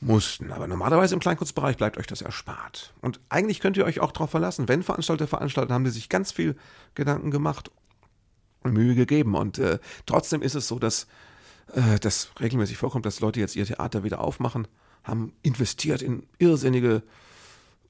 mussten. 0.00 0.52
Aber 0.52 0.66
normalerweise 0.66 1.14
im 1.14 1.20
Kleinkunstbereich 1.20 1.76
bleibt 1.76 1.98
euch 1.98 2.06
das 2.06 2.22
erspart. 2.22 2.94
Und 3.00 3.20
eigentlich 3.28 3.60
könnt 3.60 3.76
ihr 3.76 3.84
euch 3.84 4.00
auch 4.00 4.12
darauf 4.12 4.30
verlassen, 4.30 4.68
wenn 4.68 4.82
Veranstalter 4.82 5.26
veranstalten, 5.26 5.72
haben 5.72 5.84
die 5.84 5.90
sich 5.90 6.08
ganz 6.08 6.32
viel 6.32 6.56
Gedanken 6.94 7.30
gemacht 7.30 7.70
und 8.62 8.72
Mühe 8.72 8.94
gegeben. 8.94 9.34
Und 9.34 9.58
äh, 9.58 9.78
trotzdem 10.06 10.42
ist 10.42 10.54
es 10.54 10.68
so, 10.68 10.78
dass 10.78 11.06
äh, 11.72 11.98
das 12.00 12.30
regelmäßig 12.40 12.76
vorkommt, 12.76 13.06
dass 13.06 13.20
Leute 13.20 13.40
jetzt 13.40 13.56
ihr 13.56 13.66
Theater 13.66 14.04
wieder 14.04 14.20
aufmachen, 14.20 14.68
haben 15.02 15.32
investiert 15.42 16.02
in 16.02 16.26
irrsinnige 16.38 17.02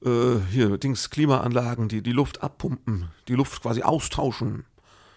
äh, 0.03 0.39
hier 0.51 0.77
Dings 0.77 1.09
Klimaanlagen, 1.09 1.87
die 1.87 2.01
die 2.01 2.11
Luft 2.11 2.43
abpumpen, 2.43 3.09
die 3.27 3.35
Luft 3.35 3.61
quasi 3.61 3.83
austauschen. 3.83 4.65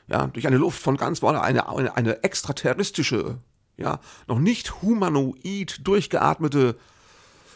Ja, 0.06 0.26
durch 0.26 0.46
eine 0.46 0.56
Luft 0.56 0.80
von 0.80 0.96
ganz 0.96 1.20
woanders, 1.20 1.42
eine, 1.42 1.68
eine, 1.68 1.96
eine 1.96 2.24
extraterrestrische, 2.24 3.38
ja, 3.76 4.00
noch 4.26 4.38
nicht 4.38 4.80
humanoid 4.82 5.86
durchgeatmete, 5.86 6.76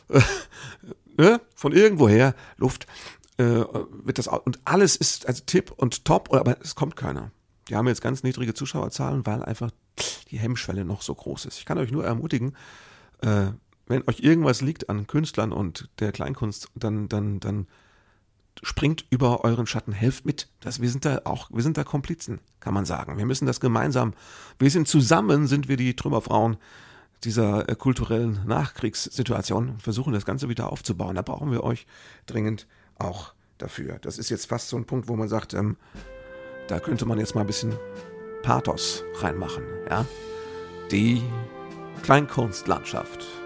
äh, 0.08 0.20
ne, 1.16 1.40
von 1.54 1.72
irgendwoher 1.72 2.34
Luft, 2.58 2.86
äh, 3.38 3.44
wird 3.44 4.18
das, 4.18 4.28
und 4.28 4.60
alles 4.64 4.96
ist 4.96 5.26
also 5.26 5.42
Tipp 5.46 5.72
und 5.74 6.04
Top, 6.04 6.32
aber 6.34 6.58
es 6.60 6.74
kommt 6.74 6.96
keiner. 6.96 7.30
Die 7.68 7.76
haben 7.76 7.88
jetzt 7.88 8.02
ganz 8.02 8.22
niedrige 8.22 8.54
Zuschauerzahlen, 8.54 9.24
weil 9.24 9.42
einfach 9.42 9.70
die 10.30 10.38
Hemmschwelle 10.38 10.84
noch 10.84 11.02
so 11.02 11.14
groß 11.14 11.46
ist. 11.46 11.58
Ich 11.58 11.64
kann 11.64 11.78
euch 11.78 11.90
nur 11.90 12.04
ermutigen, 12.04 12.56
äh, 13.22 13.46
wenn 13.86 14.06
euch 14.08 14.20
irgendwas 14.20 14.60
liegt 14.60 14.88
an 14.88 15.06
Künstlern 15.06 15.52
und 15.52 15.88
der 15.98 16.12
Kleinkunst, 16.12 16.70
dann, 16.74 17.08
dann, 17.08 17.40
dann 17.40 17.66
springt 18.62 19.04
über 19.10 19.44
euren 19.44 19.66
Schatten, 19.66 19.92
helft 19.92 20.24
mit. 20.24 20.48
Das, 20.60 20.80
wir 20.80 20.90
sind 20.90 21.04
da 21.04 21.22
auch, 21.24 21.50
wir 21.52 21.62
sind 21.62 21.76
da 21.76 21.84
Komplizen, 21.84 22.40
kann 22.60 22.74
man 22.74 22.84
sagen. 22.84 23.18
Wir 23.18 23.26
müssen 23.26 23.46
das 23.46 23.60
gemeinsam, 23.60 24.14
wir 24.58 24.70
sind 24.70 24.88
zusammen, 24.88 25.46
sind 25.46 25.68
wir 25.68 25.76
die 25.76 25.96
Trümmerfrauen 25.96 26.56
dieser 27.24 27.68
äh, 27.68 27.76
kulturellen 27.76 28.40
Nachkriegssituation 28.46 29.70
und 29.70 29.82
versuchen 29.82 30.12
das 30.12 30.24
Ganze 30.24 30.48
wieder 30.48 30.70
aufzubauen. 30.70 31.14
Da 31.14 31.22
brauchen 31.22 31.50
wir 31.50 31.62
euch 31.62 31.86
dringend 32.26 32.66
auch 32.98 33.34
dafür. 33.58 33.98
Das 34.00 34.18
ist 34.18 34.28
jetzt 34.28 34.46
fast 34.46 34.68
so 34.68 34.76
ein 34.76 34.86
Punkt, 34.86 35.08
wo 35.08 35.16
man 35.16 35.28
sagt, 35.28 35.54
ähm, 35.54 35.76
da 36.68 36.80
könnte 36.80 37.06
man 37.06 37.18
jetzt 37.18 37.34
mal 37.34 37.42
ein 37.42 37.46
bisschen 37.46 37.74
Pathos 38.42 39.04
reinmachen, 39.20 39.64
ja. 39.88 40.04
Die 40.90 41.22
Kleinkunstlandschaft 42.02 43.41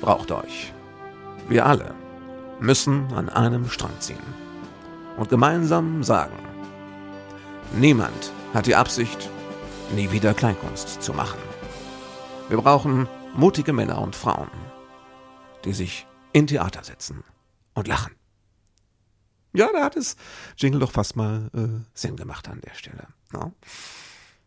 braucht 0.00 0.32
euch. 0.32 0.72
Wir 1.48 1.66
alle 1.66 1.94
müssen 2.60 3.12
an 3.12 3.28
einem 3.28 3.68
Strang 3.68 3.98
ziehen 4.00 4.18
und 5.16 5.28
gemeinsam 5.28 6.02
sagen, 6.02 6.36
niemand 7.72 8.32
hat 8.54 8.66
die 8.66 8.76
Absicht, 8.76 9.28
nie 9.94 10.10
wieder 10.10 10.34
Kleinkunst 10.34 11.02
zu 11.02 11.12
machen. 11.12 11.38
Wir 12.48 12.58
brauchen 12.58 13.08
mutige 13.34 13.72
Männer 13.72 14.00
und 14.00 14.16
Frauen, 14.16 14.50
die 15.64 15.72
sich 15.72 16.06
in 16.32 16.46
Theater 16.46 16.84
setzen 16.84 17.24
und 17.74 17.88
lachen. 17.88 18.14
Ja, 19.52 19.68
da 19.72 19.82
hat 19.82 19.96
es 19.96 20.16
Jingle 20.56 20.80
doch 20.80 20.92
fast 20.92 21.16
mal 21.16 21.50
äh, 21.54 21.84
Sinn 21.92 22.16
gemacht 22.16 22.48
an 22.48 22.60
der 22.60 22.74
Stelle. 22.74 23.08
Ja. 23.32 23.50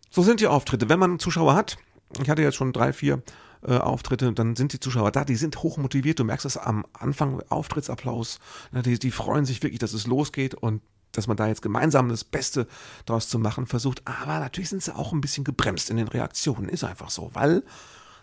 So 0.10 0.22
sind 0.22 0.40
die 0.40 0.48
Auftritte. 0.48 0.88
Wenn 0.88 1.00
man 1.00 1.20
Zuschauer 1.20 1.56
hat, 1.56 1.78
ich 2.22 2.30
hatte 2.30 2.42
jetzt 2.42 2.56
schon 2.56 2.72
drei, 2.72 2.94
vier 2.94 3.22
äh, 3.66 3.78
Auftritte, 3.78 4.34
dann 4.34 4.56
sind 4.56 4.74
die 4.74 4.80
Zuschauer 4.80 5.12
da, 5.12 5.26
die 5.26 5.36
sind 5.36 5.62
hochmotiviert. 5.64 6.20
Du 6.20 6.24
merkst 6.24 6.46
das 6.46 6.58
am 6.58 6.86
Anfang, 6.94 7.42
Auftrittsapplaus. 7.50 8.40
Ne, 8.72 8.82
die, 8.82 9.00
die 9.00 9.12
freuen 9.12 9.46
sich 9.46 9.62
wirklich, 9.64 9.80
dass 9.80 9.94
es 9.94 10.08
losgeht 10.08 10.56
und 10.56 10.82
dass 11.12 11.28
man 11.28 11.38
da 11.38 11.48
jetzt 11.48 11.62
gemeinsam 11.62 12.10
das 12.10 12.24
Beste 12.24 12.68
draus 13.06 13.30
zu 13.30 13.40
machen 13.40 13.66
versucht. 13.68 14.02
Aber 14.06 14.40
natürlich 14.40 14.70
sind 14.70 14.84
sie 14.84 14.96
auch 14.96 15.14
ein 15.14 15.22
bisschen 15.22 15.44
gebremst 15.44 15.90
in 15.90 15.98
den 15.98 16.08
Reaktionen. 16.08 16.70
Ist 16.70 16.84
einfach 16.84 17.10
so, 17.10 17.30
weil, 17.34 17.64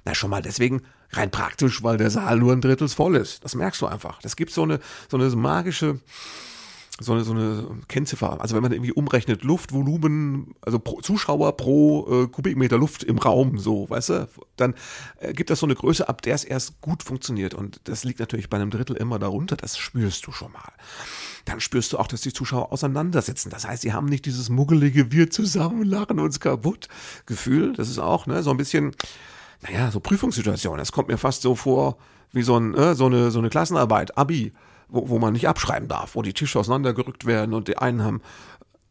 na 0.04 0.14
schon 0.14 0.30
mal 0.30 0.42
deswegen 0.42 0.82
rein 1.12 1.30
praktisch, 1.30 1.82
weil 1.82 1.96
der 1.96 2.10
Saal 2.10 2.38
nur 2.38 2.52
ein 2.52 2.60
Drittel 2.60 2.88
voll 2.88 3.16
ist. 3.16 3.44
Das 3.44 3.54
merkst 3.54 3.80
du 3.80 3.86
einfach. 3.86 4.20
Das 4.22 4.36
gibt 4.36 4.52
so 4.52 4.62
eine, 4.62 4.80
so 5.08 5.16
eine 5.16 5.28
magische, 5.30 6.00
so 7.00 7.12
eine, 7.12 7.24
so 7.24 7.32
eine 7.32 7.64
Kennziffer. 7.88 8.40
Also 8.40 8.54
wenn 8.54 8.62
man 8.62 8.72
irgendwie 8.72 8.92
umrechnet, 8.92 9.42
Luftvolumen, 9.42 10.54
also 10.60 10.78
pro 10.78 11.00
Zuschauer 11.00 11.56
pro 11.56 12.24
äh, 12.24 12.26
Kubikmeter 12.28 12.76
Luft 12.76 13.02
im 13.02 13.18
Raum, 13.18 13.58
so, 13.58 13.88
weißt 13.88 14.08
du, 14.10 14.28
dann 14.56 14.74
äh, 15.18 15.32
gibt 15.32 15.48
das 15.48 15.60
so 15.60 15.66
eine 15.66 15.74
Größe, 15.74 16.08
ab 16.08 16.20
der 16.20 16.34
es 16.34 16.44
erst 16.44 16.80
gut 16.82 17.02
funktioniert. 17.02 17.54
Und 17.54 17.80
das 17.84 18.04
liegt 18.04 18.20
natürlich 18.20 18.50
bei 18.50 18.58
einem 18.58 18.70
Drittel 18.70 18.96
immer 18.96 19.18
darunter, 19.18 19.56
das 19.56 19.78
spürst 19.78 20.26
du 20.26 20.32
schon 20.32 20.52
mal. 20.52 20.72
Dann 21.46 21.60
spürst 21.60 21.94
du 21.94 21.98
auch, 21.98 22.06
dass 22.06 22.20
die 22.20 22.34
Zuschauer 22.34 22.70
auseinandersitzen. 22.70 23.50
Das 23.50 23.66
heißt, 23.66 23.80
sie 23.80 23.94
haben 23.94 24.06
nicht 24.06 24.26
dieses 24.26 24.50
muggelige 24.50 25.10
Wir 25.10 25.30
zusammen 25.30 25.84
lachen 25.84 26.20
uns 26.20 26.38
kaputt 26.38 26.88
Gefühl. 27.24 27.72
Das 27.72 27.88
ist 27.88 27.98
auch, 27.98 28.26
ne, 28.26 28.42
so 28.42 28.50
ein 28.50 28.58
bisschen, 28.58 28.92
naja, 29.62 29.90
so 29.90 30.00
Prüfungssituation. 30.00 30.76
Das 30.76 30.92
kommt 30.92 31.08
mir 31.08 31.16
fast 31.16 31.40
so 31.40 31.54
vor, 31.54 31.96
wie 32.32 32.42
so, 32.42 32.58
ein, 32.58 32.74
äh, 32.74 32.94
so, 32.94 33.06
eine, 33.06 33.30
so 33.30 33.38
eine 33.38 33.48
Klassenarbeit, 33.48 34.18
Abi 34.18 34.52
wo, 34.90 35.08
wo 35.08 35.18
man 35.18 35.32
nicht 35.32 35.48
abschreiben 35.48 35.88
darf, 35.88 36.14
wo 36.14 36.22
die 36.22 36.32
Tische 36.32 36.58
auseinandergerückt 36.58 37.26
werden 37.26 37.54
und 37.54 37.68
die 37.68 37.78
einen 37.78 38.02
haben 38.02 38.22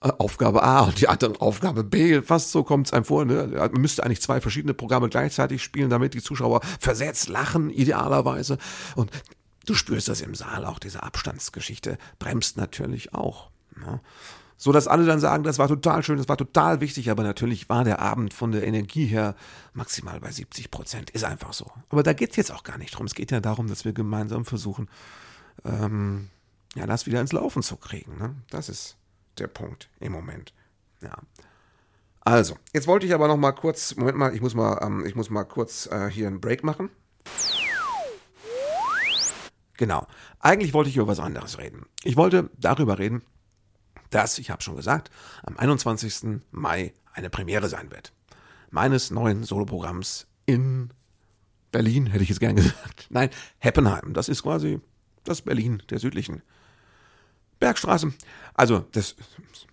äh, 0.01 0.11
Aufgabe 0.17 0.63
A 0.63 0.81
und 0.81 1.01
die 1.01 1.09
anderen 1.09 1.35
Aufgabe 1.37 1.83
B. 1.83 2.21
Fast 2.21 2.51
so 2.51 2.63
kommt 2.63 2.87
es 2.87 2.93
einem 2.93 3.05
vor. 3.05 3.25
Ne? 3.25 3.47
Man 3.53 3.81
müsste 3.81 4.03
eigentlich 4.03 4.21
zwei 4.21 4.39
verschiedene 4.39 4.73
Programme 4.73 5.09
gleichzeitig 5.09 5.61
spielen, 5.61 5.89
damit 5.89 6.13
die 6.13 6.21
Zuschauer 6.21 6.61
versetzt 6.79 7.27
lachen, 7.27 7.69
idealerweise. 7.69 8.57
Und 8.95 9.11
du 9.65 9.73
spürst 9.73 10.07
das 10.07 10.21
im 10.21 10.35
Saal 10.35 10.65
auch, 10.65 10.79
diese 10.79 11.03
Abstandsgeschichte 11.03 11.97
bremst 12.17 12.55
natürlich 12.57 13.13
auch. 13.13 13.49
Ne? 13.75 13.99
So 14.61 14.73
dass 14.73 14.87
alle 14.87 15.05
dann 15.05 15.21
sagen, 15.21 15.43
das 15.43 15.57
war 15.57 15.69
total 15.69 16.03
schön, 16.03 16.17
das 16.17 16.27
war 16.27 16.35
total 16.35 16.81
wichtig, 16.81 17.09
aber 17.09 17.23
natürlich 17.23 17.69
war 17.69 17.85
der 17.85 17.99
Abend 17.99 18.33
von 18.33 18.51
der 18.51 18.67
Energie 18.67 19.05
her 19.05 19.35
maximal 19.73 20.19
bei 20.19 20.31
70 20.31 20.69
Prozent. 20.69 21.09
Ist 21.11 21.23
einfach 21.23 21.53
so. 21.53 21.65
Aber 21.89 22.03
da 22.03 22.11
geht 22.11 22.31
es 22.31 22.35
jetzt 22.35 22.51
auch 22.51 22.63
gar 22.63 22.77
nicht 22.77 22.91
drum. 22.91 23.05
Es 23.05 23.15
geht 23.15 23.31
ja 23.31 23.39
darum, 23.39 23.67
dass 23.67 23.85
wir 23.85 23.93
gemeinsam 23.93 24.43
versuchen, 24.43 24.89
ähm, 25.65 26.29
ja, 26.75 26.85
das 26.85 27.05
wieder 27.05 27.21
ins 27.21 27.33
Laufen 27.33 27.63
zu 27.63 27.77
kriegen. 27.77 28.17
Ne? 28.17 28.35
Das 28.49 28.69
ist 28.69 28.97
der 29.37 29.47
Punkt 29.47 29.89
im 29.99 30.11
Moment. 30.11 30.53
Ja. 31.01 31.15
Also, 32.21 32.57
jetzt 32.73 32.87
wollte 32.87 33.05
ich 33.05 33.13
aber 33.13 33.27
noch 33.27 33.37
mal 33.37 33.53
kurz, 33.53 33.95
Moment 33.95 34.17
mal, 34.17 34.35
ich 34.35 34.41
muss 34.41 34.53
mal, 34.53 34.79
ähm, 34.83 35.05
ich 35.05 35.15
muss 35.15 35.29
mal 35.29 35.45
kurz 35.45 35.87
äh, 35.87 36.09
hier 36.09 36.27
einen 36.27 36.41
Break 36.41 36.63
machen. 36.63 36.89
Genau. 39.77 40.05
Eigentlich 40.39 40.73
wollte 40.73 40.89
ich 40.89 40.97
über 40.97 41.07
was 41.07 41.19
anderes 41.19 41.57
reden. 41.57 41.85
Ich 42.03 42.17
wollte 42.17 42.49
darüber 42.57 42.99
reden, 42.99 43.23
dass, 44.09 44.37
ich 44.37 44.51
habe 44.51 44.61
schon 44.61 44.75
gesagt, 44.75 45.09
am 45.43 45.57
21. 45.57 46.41
Mai 46.51 46.93
eine 47.13 47.29
Premiere 47.29 47.69
sein 47.69 47.89
wird. 47.89 48.13
Meines 48.71 49.09
neuen 49.09 49.43
Soloprogramms 49.43 50.27
in 50.45 50.91
Berlin, 51.71 52.07
hätte 52.07 52.23
ich 52.23 52.29
jetzt 52.29 52.39
gern 52.39 52.55
gesagt. 52.55 53.07
Nein, 53.09 53.29
Heppenheim. 53.59 54.13
Das 54.13 54.27
ist 54.27 54.43
quasi 54.43 54.81
das 55.23 55.41
Berlin 55.41 55.83
der 55.89 55.99
südlichen 55.99 56.41
Bergstraße. 57.59 58.13
Also 58.53 58.79
des, 58.79 59.15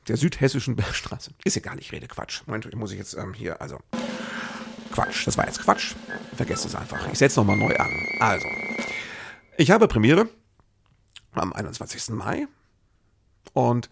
der 0.08 0.16
südhessischen 0.16 0.76
Bergstraße. 0.76 1.32
Ist 1.44 1.56
ja 1.56 1.62
gar 1.62 1.74
nicht 1.74 1.92
Rede 1.92 2.08
Quatsch. 2.08 2.42
Moment, 2.46 2.72
muss 2.74 2.92
ich 2.92 2.98
jetzt 2.98 3.14
ähm, 3.14 3.32
hier, 3.34 3.60
also 3.60 3.80
Quatsch. 4.92 5.26
Das 5.26 5.36
war 5.36 5.46
jetzt 5.46 5.60
Quatsch. 5.60 5.94
Vergesst 6.34 6.64
es 6.66 6.74
einfach. 6.74 7.06
Ich 7.12 7.18
setze 7.18 7.40
nochmal 7.40 7.56
neu 7.56 7.74
an. 7.76 7.90
Also, 8.20 8.46
ich 9.56 9.70
habe 9.70 9.88
Premiere 9.88 10.28
am 11.32 11.52
21. 11.52 12.10
Mai 12.10 12.46
und 13.52 13.90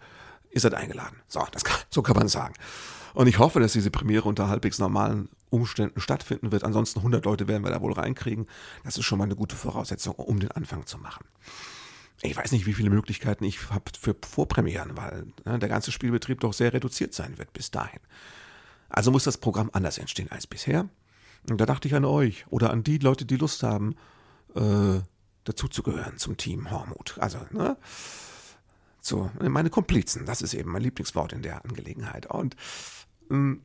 ihr 0.51 0.61
seid 0.61 0.73
eingeladen. 0.73 1.21
So, 1.27 1.45
das 1.51 1.63
kann, 1.63 1.77
so 1.89 2.01
kann 2.01 2.15
man 2.15 2.27
sagen. 2.27 2.55
Und 3.13 3.27
ich 3.27 3.39
hoffe, 3.39 3.59
dass 3.59 3.73
diese 3.73 3.91
Premiere 3.91 4.27
unter 4.27 4.49
halbwegs 4.49 4.79
normalen 4.79 5.29
Umständen 5.49 6.01
stattfinden 6.01 6.51
wird. 6.51 6.63
Ansonsten 6.63 6.99
100 6.99 7.25
Leute 7.25 7.47
werden 7.47 7.63
wir 7.63 7.71
da 7.71 7.81
wohl 7.81 7.93
reinkriegen. 7.93 8.47
Das 8.83 8.97
ist 8.97 9.05
schon 9.05 9.17
mal 9.17 9.25
eine 9.25 9.35
gute 9.35 9.55
Voraussetzung, 9.55 10.15
um 10.15 10.39
den 10.39 10.51
Anfang 10.51 10.85
zu 10.85 10.97
machen. 10.97 11.25
Ich 12.21 12.35
weiß 12.35 12.51
nicht, 12.51 12.65
wie 12.65 12.73
viele 12.73 12.89
Möglichkeiten 12.89 13.43
ich 13.43 13.69
habe 13.69 13.91
für 13.99 14.15
Vorpremieren, 14.27 14.97
weil 14.97 15.27
ne, 15.43 15.59
der 15.59 15.69
ganze 15.69 15.91
Spielbetrieb 15.91 16.39
doch 16.39 16.53
sehr 16.53 16.73
reduziert 16.73 17.13
sein 17.13 17.37
wird 17.37 17.53
bis 17.53 17.71
dahin. 17.71 17.99
Also 18.89 19.11
muss 19.11 19.25
das 19.25 19.37
Programm 19.37 19.69
anders 19.73 19.97
entstehen 19.97 20.31
als 20.31 20.47
bisher. 20.47 20.89
Und 21.49 21.61
da 21.61 21.65
dachte 21.65 21.87
ich 21.87 21.95
an 21.95 22.05
euch 22.05 22.45
oder 22.49 22.71
an 22.71 22.83
die 22.83 22.97
Leute, 22.97 23.25
die 23.25 23.37
Lust 23.37 23.63
haben, 23.63 23.95
äh, 24.55 24.99
dazuzugehören 25.43 26.17
zum 26.17 26.37
Team 26.37 26.71
Hormut. 26.71 27.17
Also, 27.19 27.39
ne? 27.51 27.77
So, 28.99 29.29
meine 29.39 29.69
Komplizen, 29.69 30.25
das 30.25 30.41
ist 30.41 30.55
eben 30.55 30.71
mein 30.71 30.81
Lieblingswort 30.81 31.31
in 31.33 31.43
der 31.43 31.63
Angelegenheit. 31.63 32.25
Und 32.25 32.55
ähm, 33.29 33.61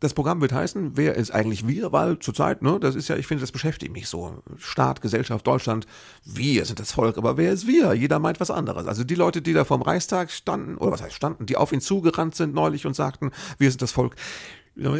das 0.00 0.14
Programm 0.14 0.40
wird 0.40 0.52
heißen, 0.52 0.96
wer 0.96 1.14
ist 1.14 1.30
eigentlich 1.30 1.66
wir? 1.66 1.92
Weil 1.92 2.18
zurzeit, 2.18 2.62
ne, 2.62 2.78
das 2.80 2.94
ist 2.94 3.08
ja, 3.08 3.16
ich 3.16 3.26
finde, 3.26 3.42
das 3.42 3.52
beschäftigt 3.52 3.92
mich 3.92 4.08
so. 4.08 4.42
Staat, 4.56 5.02
Gesellschaft, 5.02 5.46
Deutschland, 5.46 5.86
wir 6.24 6.64
sind 6.64 6.80
das 6.80 6.92
Volk, 6.92 7.18
aber 7.18 7.36
wer 7.36 7.52
ist 7.52 7.66
wir? 7.66 7.92
Jeder 7.92 8.18
meint 8.18 8.40
was 8.40 8.50
anderes. 8.50 8.86
Also 8.86 9.04
die 9.04 9.14
Leute, 9.14 9.42
die 9.42 9.52
da 9.52 9.64
vorm 9.64 9.82
Reichstag 9.82 10.30
standen, 10.30 10.78
oder 10.78 10.92
was 10.92 11.02
heißt 11.02 11.14
standen, 11.14 11.44
die 11.44 11.56
auf 11.56 11.72
ihn 11.72 11.82
zugerannt 11.82 12.34
sind 12.34 12.54
neulich 12.54 12.86
und 12.86 12.94
sagten, 12.94 13.30
wir 13.58 13.70
sind 13.70 13.82
das 13.82 13.92
Volk. 13.92 14.16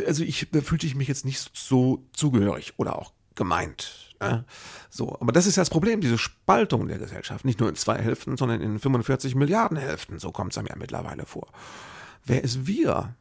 Also 0.07 0.23
ich, 0.23 0.49
da 0.51 0.61
fühlte 0.61 0.87
ich 0.87 0.95
mich 0.95 1.09
jetzt 1.09 1.25
nicht 1.25 1.51
so 1.55 2.05
zugehörig 2.13 2.75
oder 2.77 2.99
auch 2.99 3.13
gemeint. 3.35 4.15
Ne? 4.21 4.45
So, 4.91 5.17
aber 5.19 5.33
das 5.33 5.47
ist 5.47 5.57
ja 5.57 5.63
das 5.63 5.71
Problem, 5.71 6.03
diese 6.03 6.19
Spaltung 6.19 6.89
der 6.89 6.99
Gesellschaft. 6.99 7.47
Nicht 7.47 7.59
nur 7.59 7.71
in 7.71 7.75
zwei 7.75 7.97
Hälften, 7.97 8.37
sondern 8.37 8.61
in 8.61 8.79
45 8.79 9.35
Milliarden 9.35 9.79
Hälften. 9.79 10.19
So 10.19 10.31
kommt 10.31 10.53
es 10.53 10.59
einem 10.59 10.67
ja 10.67 10.77
mittlerweile 10.77 11.25
vor. 11.25 11.49
Wer 12.27 12.45
ist 12.45 12.67
wir? 12.67 13.15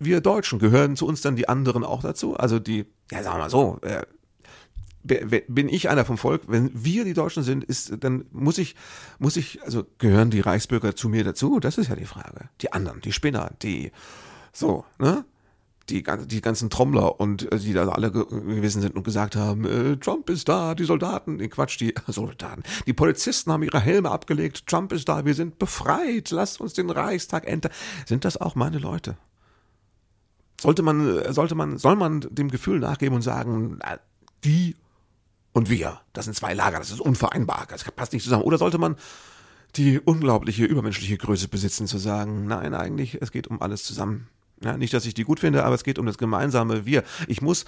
Wir 0.00 0.20
Deutschen, 0.20 0.58
gehören 0.58 0.96
zu 0.96 1.06
uns 1.06 1.20
dann 1.20 1.36
die 1.36 1.48
anderen 1.48 1.84
auch 1.84 2.02
dazu? 2.02 2.36
Also 2.36 2.58
die, 2.58 2.86
ja, 3.12 3.22
sagen 3.22 3.36
wir 3.36 3.42
mal 3.42 3.50
so, 3.50 3.78
äh, 3.82 4.02
bin 5.02 5.68
ich 5.68 5.88
einer 5.88 6.04
vom 6.04 6.18
Volk, 6.18 6.42
wenn 6.46 6.70
wir 6.74 7.04
die 7.04 7.14
Deutschen 7.14 7.42
sind, 7.42 7.64
ist, 7.64 7.92
dann 8.00 8.26
muss 8.32 8.58
ich, 8.58 8.76
muss 9.18 9.36
ich, 9.36 9.62
also 9.62 9.84
gehören 9.98 10.30
die 10.30 10.40
Reichsbürger 10.40 10.94
zu 10.94 11.08
mir 11.08 11.24
dazu? 11.24 11.58
Das 11.58 11.78
ist 11.78 11.88
ja 11.88 11.96
die 11.96 12.04
Frage. 12.04 12.50
Die 12.60 12.72
anderen, 12.72 13.00
die 13.00 13.12
Spinner, 13.12 13.52
die, 13.62 13.92
so, 14.52 14.84
ne? 14.98 15.24
Die, 15.88 16.04
die 16.26 16.40
ganzen 16.40 16.70
Trommler 16.70 17.18
und 17.18 17.50
äh, 17.50 17.58
die 17.58 17.72
da 17.72 17.88
alle 17.88 18.12
gewesen 18.12 18.80
sind 18.80 18.94
und 18.94 19.02
gesagt 19.02 19.34
haben, 19.34 19.64
äh, 19.64 19.96
Trump 19.96 20.30
ist 20.30 20.48
da, 20.48 20.76
die 20.76 20.84
Soldaten, 20.84 21.36
nee, 21.36 21.48
Quatsch, 21.48 21.80
die 21.80 21.94
Soldaten, 22.06 22.62
die 22.86 22.92
Polizisten 22.92 23.50
haben 23.50 23.64
ihre 23.64 23.80
Helme 23.80 24.08
abgelegt, 24.10 24.68
Trump 24.68 24.92
ist 24.92 25.08
da, 25.08 25.24
wir 25.24 25.34
sind 25.34 25.58
befreit, 25.58 26.30
lasst 26.30 26.60
uns 26.60 26.74
den 26.74 26.90
Reichstag 26.90 27.48
enter. 27.48 27.70
Sind 28.06 28.24
das 28.24 28.36
auch 28.36 28.54
meine 28.54 28.78
Leute? 28.78 29.16
Sollte 30.60 30.82
man, 30.82 31.32
sollte 31.32 31.54
man, 31.54 31.78
soll 31.78 31.96
man 31.96 32.20
dem 32.20 32.50
Gefühl 32.50 32.80
nachgeben 32.80 33.14
und 33.14 33.22
sagen, 33.22 33.78
die 34.44 34.76
und 35.52 35.68
wir, 35.68 36.00
das 36.12 36.26
sind 36.26 36.34
zwei 36.34 36.54
Lager, 36.54 36.78
das 36.78 36.90
ist 36.90 37.00
unvereinbar, 37.00 37.66
das 37.68 37.84
passt 37.84 38.12
nicht 38.12 38.22
zusammen. 38.22 38.44
Oder 38.44 38.58
sollte 38.58 38.78
man 38.78 38.96
die 39.76 39.98
unglaubliche 39.98 40.64
übermenschliche 40.64 41.16
Größe 41.16 41.48
besitzen, 41.48 41.86
zu 41.86 41.98
sagen, 41.98 42.46
nein, 42.46 42.74
eigentlich, 42.74 43.20
es 43.20 43.32
geht 43.32 43.48
um 43.48 43.60
alles 43.60 43.84
zusammen. 43.84 44.28
Ja, 44.62 44.76
nicht, 44.76 44.92
dass 44.92 45.06
ich 45.06 45.14
die 45.14 45.24
gut 45.24 45.40
finde, 45.40 45.64
aber 45.64 45.74
es 45.74 45.84
geht 45.84 45.98
um 45.98 46.06
das 46.06 46.18
gemeinsame 46.18 46.84
Wir. 46.84 47.02
Ich 47.28 47.40
muss, 47.40 47.64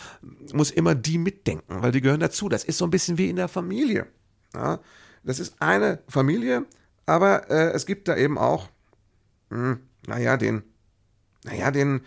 muss 0.53 0.71
immer 0.71 0.95
die 0.95 1.17
mitdenken, 1.17 1.83
weil 1.83 1.91
die 1.91 2.03
gehören 2.03 2.21
dazu. 2.21 2.49
Das 2.49 2.65
ist 2.65 2.77
so 2.77 2.85
ein 2.85 2.91
bisschen 2.91 3.19
wie 3.19 3.31
in 3.31 3.37
der 3.37 3.49
Familie. 3.49 4.07
Ja, 4.55 4.81
das 5.25 5.39
ist 5.39 5.63
eine 5.63 6.01
Familie, 6.09 6.67
aber 7.07 7.51
äh, 7.51 7.71
es 7.73 7.87
gibt 7.87 8.09
da 8.09 8.17
eben 8.17 8.37
auch, 8.37 8.69
hm, 9.51 9.81
naja, 10.07 10.37
den, 10.37 10.63
naja, 11.45 11.71
den, 11.71 12.03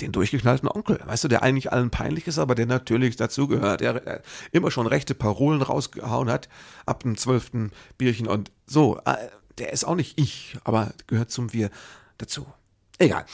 den 0.00 0.12
durchgeknallten 0.12 0.68
Onkel, 0.68 1.00
weißt 1.04 1.24
du, 1.24 1.28
der 1.28 1.42
eigentlich 1.42 1.72
allen 1.72 1.90
peinlich 1.90 2.26
ist, 2.26 2.38
aber 2.38 2.54
der 2.54 2.66
natürlich 2.66 3.16
dazugehört, 3.16 3.80
der, 3.80 4.00
der 4.00 4.22
immer 4.52 4.70
schon 4.70 4.86
rechte 4.86 5.14
Parolen 5.14 5.62
rausgehauen 5.62 6.30
hat, 6.30 6.48
ab 6.86 7.02
dem 7.02 7.16
zwölften 7.16 7.72
Bierchen 7.96 8.26
und 8.28 8.50
so, 8.66 9.00
äh, 9.04 9.16
der 9.58 9.72
ist 9.72 9.84
auch 9.84 9.94
nicht 9.94 10.18
ich, 10.18 10.56
aber 10.64 10.92
gehört 11.06 11.30
zum 11.30 11.52
Wir 11.52 11.70
dazu. 12.18 12.46
Egal. 12.98 13.24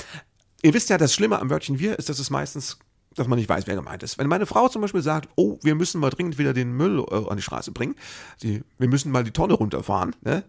Ihr 0.62 0.73
wisst 0.73 0.88
ja, 0.90 0.99
das 0.99 1.12
Schlimme 1.12 1.38
am 1.38 1.50
Wörtchen 1.50 1.78
Wir 1.78 1.99
ist, 1.99 2.09
dass 2.09 2.18
es 2.18 2.30
meistens 2.30 2.78
dass 3.14 3.28
man 3.28 3.38
nicht 3.38 3.49
weiß, 3.49 3.66
wer 3.66 3.76
gemeint 3.76 4.02
ist. 4.02 4.18
Wenn 4.18 4.28
meine 4.28 4.47
Frau 4.47 4.68
zum 4.68 4.83
Beispiel 4.83 5.02
sagt, 5.02 5.28
oh, 5.37 5.59
wir 5.62 5.75
müssen 5.75 6.00
mal 6.00 6.11
dringend 6.11 6.38
wieder 6.38 6.52
den 6.52 6.73
Müll 6.73 7.04
äh, 7.11 7.28
an 7.28 7.37
die 7.37 7.42
Straße 7.42 7.73
bringen, 7.73 7.94
die, 8.42 8.62
wir 8.78 8.88
müssen 8.88 9.12
mal 9.12 9.25
die 9.25 9.30
Tonne 9.30 9.54
runterfahren, 9.54 10.16
ne, 10.23 10.44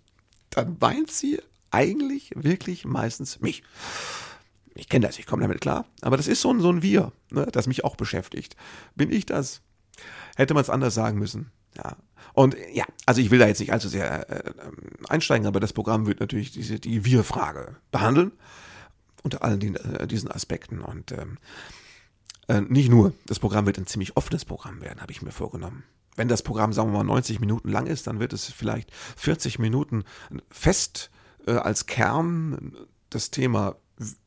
dann 0.50 0.80
weint 0.80 1.10
sie 1.10 1.40
eigentlich 1.70 2.32
wirklich 2.34 2.84
meistens 2.84 3.40
mich. 3.40 3.62
Ich 4.74 4.88
kenne 4.88 5.06
das, 5.06 5.18
ich 5.18 5.26
komme 5.26 5.42
damit 5.42 5.60
klar. 5.60 5.86
Aber 6.00 6.16
das 6.16 6.28
ist 6.28 6.40
so 6.40 6.52
ein, 6.52 6.60
so 6.60 6.70
ein 6.70 6.82
Wir, 6.82 7.12
ne, 7.30 7.46
das 7.50 7.66
mich 7.66 7.84
auch 7.84 7.96
beschäftigt. 7.96 8.56
Bin 8.94 9.10
ich 9.12 9.26
das? 9.26 9.62
Hätte 10.36 10.54
man 10.54 10.62
es 10.62 10.70
anders 10.70 10.94
sagen 10.94 11.18
müssen. 11.18 11.50
Ja. 11.76 11.96
Und 12.32 12.56
ja, 12.72 12.84
also 13.06 13.20
ich 13.20 13.30
will 13.30 13.38
da 13.38 13.46
jetzt 13.46 13.60
nicht 13.60 13.72
allzu 13.72 13.88
sehr 13.88 14.28
äh, 14.30 14.52
einsteigen, 15.08 15.46
aber 15.46 15.60
das 15.60 15.72
Programm 15.72 16.06
wird 16.06 16.20
natürlich 16.20 16.52
diese, 16.52 16.78
die 16.78 17.04
Wir-Frage 17.04 17.76
behandeln. 17.90 18.32
Unter 19.22 19.42
allen 19.42 19.60
die, 19.60 19.74
äh, 19.74 20.06
diesen 20.06 20.30
Aspekten. 20.30 20.80
Und 20.80 21.12
ähm, 21.12 21.38
äh, 22.48 22.60
nicht 22.60 22.88
nur, 22.88 23.12
das 23.26 23.38
Programm 23.38 23.66
wird 23.66 23.78
ein 23.78 23.86
ziemlich 23.86 24.16
offenes 24.16 24.44
Programm 24.44 24.80
werden, 24.80 25.00
habe 25.00 25.12
ich 25.12 25.22
mir 25.22 25.32
vorgenommen. 25.32 25.84
Wenn 26.16 26.28
das 26.28 26.42
Programm, 26.42 26.72
sagen 26.72 26.90
wir 26.92 26.98
mal, 26.98 27.04
90 27.04 27.40
Minuten 27.40 27.68
lang 27.68 27.86
ist, 27.86 28.06
dann 28.06 28.20
wird 28.20 28.32
es 28.32 28.46
vielleicht 28.46 28.90
40 29.16 29.58
Minuten 29.58 30.04
fest 30.50 31.10
äh, 31.46 31.52
als 31.52 31.86
Kern 31.86 32.74
das 33.10 33.30
Thema 33.30 33.76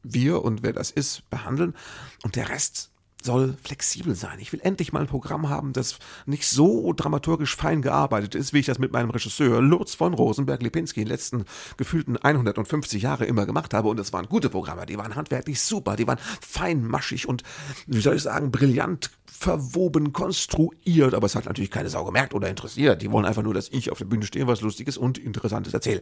wir 0.03 0.43
und 0.43 0.63
wer 0.63 0.73
das 0.73 0.91
ist 0.91 1.29
behandeln 1.29 1.75
und 2.23 2.35
der 2.35 2.49
Rest 2.49 2.91
soll 3.25 3.55
flexibel 3.63 4.15
sein. 4.15 4.39
Ich 4.39 4.51
will 4.51 4.59
endlich 4.63 4.91
mal 4.91 4.99
ein 4.99 5.07
Programm 5.07 5.49
haben, 5.49 5.73
das 5.73 5.97
nicht 6.25 6.47
so 6.47 6.93
dramaturgisch 6.93 7.55
fein 7.55 7.81
gearbeitet 7.81 8.35
ist, 8.35 8.53
wie 8.53 8.59
ich 8.59 8.65
das 8.65 8.79
mit 8.79 8.91
meinem 8.91 9.09
Regisseur 9.09 9.61
Lutz 9.61 9.95
von 9.95 10.13
Rosenberg-Lipinski 10.13 11.01
in 11.01 11.05
den 11.05 11.11
letzten 11.11 11.45
gefühlten 11.77 12.17
150 12.17 13.01
Jahre 13.01 13.25
immer 13.25 13.45
gemacht 13.45 13.73
habe. 13.73 13.87
Und 13.87 13.99
es 13.99 14.13
waren 14.13 14.27
gute 14.27 14.49
Programme, 14.49 14.85
die 14.85 14.97
waren 14.97 15.15
handwerklich 15.15 15.61
super, 15.61 15.95
die 15.95 16.07
waren 16.07 16.19
feinmaschig 16.41 17.27
und, 17.27 17.43
wie 17.87 18.01
soll 18.01 18.15
ich 18.15 18.23
sagen, 18.23 18.51
brillant 18.51 19.09
verwoben, 19.43 20.13
konstruiert. 20.13 21.13
Aber 21.13 21.25
es 21.25 21.35
hat 21.35 21.45
natürlich 21.45 21.71
keine 21.71 21.89
Sau 21.89 22.05
gemerkt 22.05 22.33
oder 22.33 22.49
interessiert. 22.49 23.01
Die 23.01 23.11
wollen 23.11 23.25
einfach 23.25 23.43
nur, 23.43 23.53
dass 23.53 23.69
ich 23.69 23.91
auf 23.91 23.99
der 23.99 24.05
Bühne 24.05 24.25
stehe, 24.25 24.47
was 24.47 24.61
Lustiges 24.61 24.97
und 24.97 25.17
Interessantes 25.17 25.73
erzähle 25.73 26.01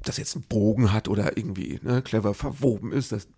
ob 0.00 0.04
das 0.06 0.16
jetzt 0.16 0.34
einen 0.34 0.44
Bogen 0.44 0.94
hat 0.94 1.08
oder 1.08 1.36
irgendwie 1.36 1.78
ne, 1.82 2.00
clever 2.00 2.32
verwoben 2.32 2.90
ist, 2.90 3.12
das, 3.12 3.28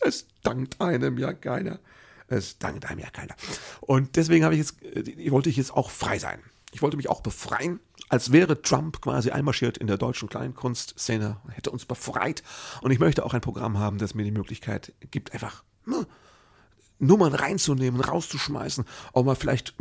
das 0.00 0.26
dankt 0.44 0.80
einem 0.80 1.18
ja 1.18 1.32
keiner. 1.32 1.80
Es 2.28 2.58
dankt 2.58 2.86
einem 2.86 3.00
ja 3.00 3.10
keiner. 3.10 3.34
Und 3.80 4.14
deswegen 4.14 4.44
habe 4.44 4.54
ich 4.54 4.60
jetzt, 4.60 4.80
äh, 4.82 5.30
wollte 5.32 5.50
ich 5.50 5.56
jetzt 5.56 5.72
auch 5.74 5.90
frei 5.90 6.20
sein. 6.20 6.38
Ich 6.72 6.82
wollte 6.82 6.96
mich 6.96 7.10
auch 7.10 7.20
befreien, 7.20 7.80
als 8.08 8.30
wäre 8.30 8.62
Trump 8.62 9.00
quasi 9.00 9.30
einmarschiert 9.30 9.76
in 9.76 9.88
der 9.88 9.98
deutschen 9.98 10.28
Kleinkunstszene, 10.28 11.38
hätte 11.50 11.72
uns 11.72 11.84
befreit. 11.84 12.44
Und 12.80 12.92
ich 12.92 13.00
möchte 13.00 13.24
auch 13.24 13.34
ein 13.34 13.40
Programm 13.40 13.78
haben, 13.78 13.98
das 13.98 14.14
mir 14.14 14.22
die 14.22 14.30
Möglichkeit 14.30 14.92
gibt, 15.10 15.32
einfach 15.32 15.64
ne, 15.84 16.06
Nummern 17.06 17.34
reinzunehmen, 17.34 18.00
rauszuschmeißen, 18.00 18.84
auch 19.12 19.24
mal 19.24 19.36
vielleicht 19.36 19.74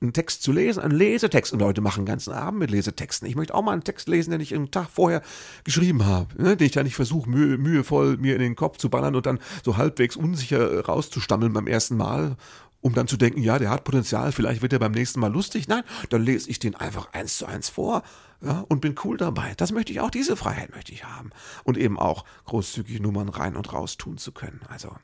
einen 0.00 0.12
Text 0.12 0.42
zu 0.42 0.52
lesen, 0.52 0.80
einen 0.80 0.96
Lesetext. 0.96 1.52
Und 1.52 1.58
Leute 1.60 1.80
machen 1.80 2.04
den 2.04 2.06
ganzen 2.06 2.32
Abend 2.32 2.60
mit 2.60 2.70
Lesetexten. 2.70 3.28
Ich 3.28 3.36
möchte 3.36 3.54
auch 3.54 3.62
mal 3.62 3.72
einen 3.72 3.84
Text 3.84 4.08
lesen, 4.08 4.30
den 4.30 4.40
ich 4.40 4.54
einen 4.54 4.70
Tag 4.70 4.88
vorher 4.90 5.22
geschrieben 5.64 6.06
habe, 6.06 6.40
ne? 6.40 6.56
den 6.56 6.66
ich 6.66 6.74
ja 6.74 6.82
nicht 6.82 6.96
versuche, 6.96 7.28
mühe, 7.28 7.58
mühevoll 7.58 8.16
mir 8.16 8.34
in 8.34 8.40
den 8.40 8.56
Kopf 8.56 8.78
zu 8.78 8.90
ballern 8.90 9.16
und 9.16 9.26
dann 9.26 9.40
so 9.64 9.76
halbwegs 9.76 10.16
unsicher 10.16 10.84
rauszustammeln 10.84 11.52
beim 11.52 11.66
ersten 11.66 11.96
Mal, 11.96 12.36
um 12.80 12.94
dann 12.94 13.08
zu 13.08 13.16
denken, 13.16 13.42
ja, 13.42 13.58
der 13.58 13.70
hat 13.70 13.82
Potenzial, 13.82 14.30
vielleicht 14.30 14.62
wird 14.62 14.72
er 14.72 14.78
beim 14.78 14.92
nächsten 14.92 15.18
Mal 15.18 15.32
lustig. 15.32 15.66
Nein, 15.66 15.82
dann 16.10 16.22
lese 16.22 16.48
ich 16.48 16.60
den 16.60 16.76
einfach 16.76 17.12
eins 17.12 17.38
zu 17.38 17.46
eins 17.46 17.68
vor 17.68 18.02
ja, 18.40 18.64
und 18.68 18.80
bin 18.80 18.94
cool 19.02 19.16
dabei. 19.16 19.54
Das 19.56 19.72
möchte 19.72 19.92
ich 19.92 20.00
auch, 20.00 20.10
diese 20.10 20.36
Freiheit 20.36 20.72
möchte 20.74 20.92
ich 20.92 21.04
haben. 21.04 21.30
Und 21.64 21.76
eben 21.76 21.98
auch 21.98 22.24
großzügig 22.44 23.00
Nummern 23.00 23.28
rein 23.28 23.56
und 23.56 23.72
raus 23.72 23.96
tun 23.96 24.16
zu 24.16 24.30
können. 24.30 24.60
Also 24.68 24.94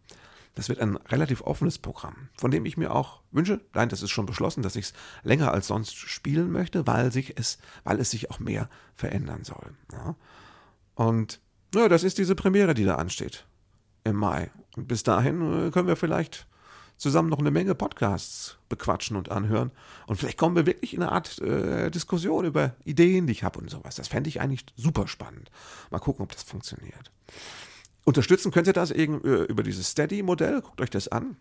das 0.54 0.68
wird 0.68 0.80
ein 0.80 0.96
relativ 0.96 1.40
offenes 1.42 1.78
Programm, 1.78 2.28
von 2.36 2.50
dem 2.50 2.64
ich 2.64 2.76
mir 2.76 2.94
auch 2.94 3.22
wünsche, 3.32 3.60
nein, 3.74 3.88
das 3.88 4.02
ist 4.02 4.10
schon 4.10 4.26
beschlossen, 4.26 4.62
dass 4.62 4.76
ich 4.76 4.86
es 4.86 4.92
länger 5.22 5.52
als 5.52 5.66
sonst 5.66 5.96
spielen 5.96 6.52
möchte, 6.52 6.86
weil, 6.86 7.10
sich 7.10 7.38
es, 7.38 7.58
weil 7.82 7.98
es 8.00 8.10
sich 8.10 8.30
auch 8.30 8.38
mehr 8.38 8.68
verändern 8.94 9.44
soll. 9.44 9.74
Ja. 9.92 10.16
Und 10.94 11.40
ja, 11.74 11.88
das 11.88 12.04
ist 12.04 12.18
diese 12.18 12.36
Premiere, 12.36 12.74
die 12.74 12.84
da 12.84 12.96
ansteht 12.96 13.46
im 14.04 14.16
Mai. 14.16 14.50
Und 14.76 14.86
bis 14.86 15.02
dahin 15.02 15.66
äh, 15.66 15.70
können 15.70 15.88
wir 15.88 15.96
vielleicht 15.96 16.46
zusammen 16.96 17.28
noch 17.28 17.40
eine 17.40 17.50
Menge 17.50 17.74
Podcasts 17.74 18.56
bequatschen 18.68 19.16
und 19.16 19.30
anhören. 19.30 19.72
Und 20.06 20.16
vielleicht 20.16 20.38
kommen 20.38 20.54
wir 20.54 20.66
wirklich 20.66 20.94
in 20.94 21.02
eine 21.02 21.10
Art 21.10 21.40
äh, 21.40 21.90
Diskussion 21.90 22.44
über 22.44 22.76
Ideen, 22.84 23.26
die 23.26 23.32
ich 23.32 23.42
habe 23.42 23.58
und 23.58 23.70
sowas. 23.70 23.96
Das 23.96 24.08
fände 24.08 24.28
ich 24.28 24.40
eigentlich 24.40 24.66
super 24.76 25.08
spannend. 25.08 25.50
Mal 25.90 25.98
gucken, 25.98 26.22
ob 26.22 26.32
das 26.32 26.44
funktioniert. 26.44 27.10
Unterstützen 28.04 28.52
könnt 28.52 28.66
ihr 28.66 28.72
das 28.72 28.90
eben 28.90 29.24
äh, 29.24 29.44
über 29.44 29.62
dieses 29.62 29.90
Steady-Modell. 29.90 30.60
Guckt 30.60 30.80
euch 30.80 30.90
das 30.90 31.08
an. 31.08 31.36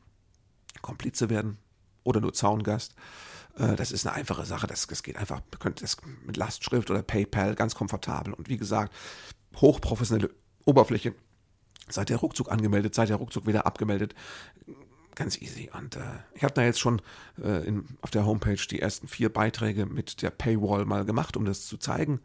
Komplize 0.82 1.30
werden 1.30 1.58
oder 2.04 2.22
nur 2.22 2.34
Zaungast. 2.34 2.96
Äh, 3.58 3.76
das 3.76 3.92
ist 3.92 4.08
eine 4.08 4.16
einfache 4.16 4.46
Sache. 4.46 4.68
Das, 4.68 4.88
das 4.88 5.04
geht 5.04 5.18
einfach. 5.18 5.42
Ihr 5.52 5.60
könnt 5.60 5.82
das 5.82 5.98
mit 6.26 6.38
Lastschrift 6.38 6.90
oder 6.90 7.04
PayPal 7.04 7.56
ganz 7.56 7.76
komfortabel. 7.76 8.34
Und 8.34 8.50
wie 8.50 8.58
gesagt, 8.58 8.94
hochprofessionelle 9.58 10.30
Oberfläche. 10.66 11.14
Seid 11.90 12.10
ihr 12.10 12.16
ruckzuck 12.16 12.50
angemeldet, 12.50 12.96
seid 12.96 13.10
ihr 13.10 13.16
ruckzuck 13.16 13.46
wieder 13.46 13.66
abgemeldet. 13.66 14.16
Ganz 15.16 15.40
easy. 15.42 15.70
Und 15.78 15.98
äh, 15.98 16.00
ich 16.34 16.44
habe 16.44 16.54
da 16.54 16.64
jetzt 16.64 16.80
schon 16.80 17.02
äh, 17.42 17.68
in, 17.68 17.86
auf 18.02 18.10
der 18.10 18.26
Homepage 18.26 18.56
die 18.56 18.82
ersten 18.82 19.08
vier 19.08 19.32
Beiträge 19.32 19.86
mit 19.86 20.22
der 20.22 20.32
Paywall 20.32 20.86
mal 20.86 21.04
gemacht, 21.04 21.36
um 21.36 21.44
das 21.46 21.68
zu 21.68 21.78
zeigen. 21.78 22.22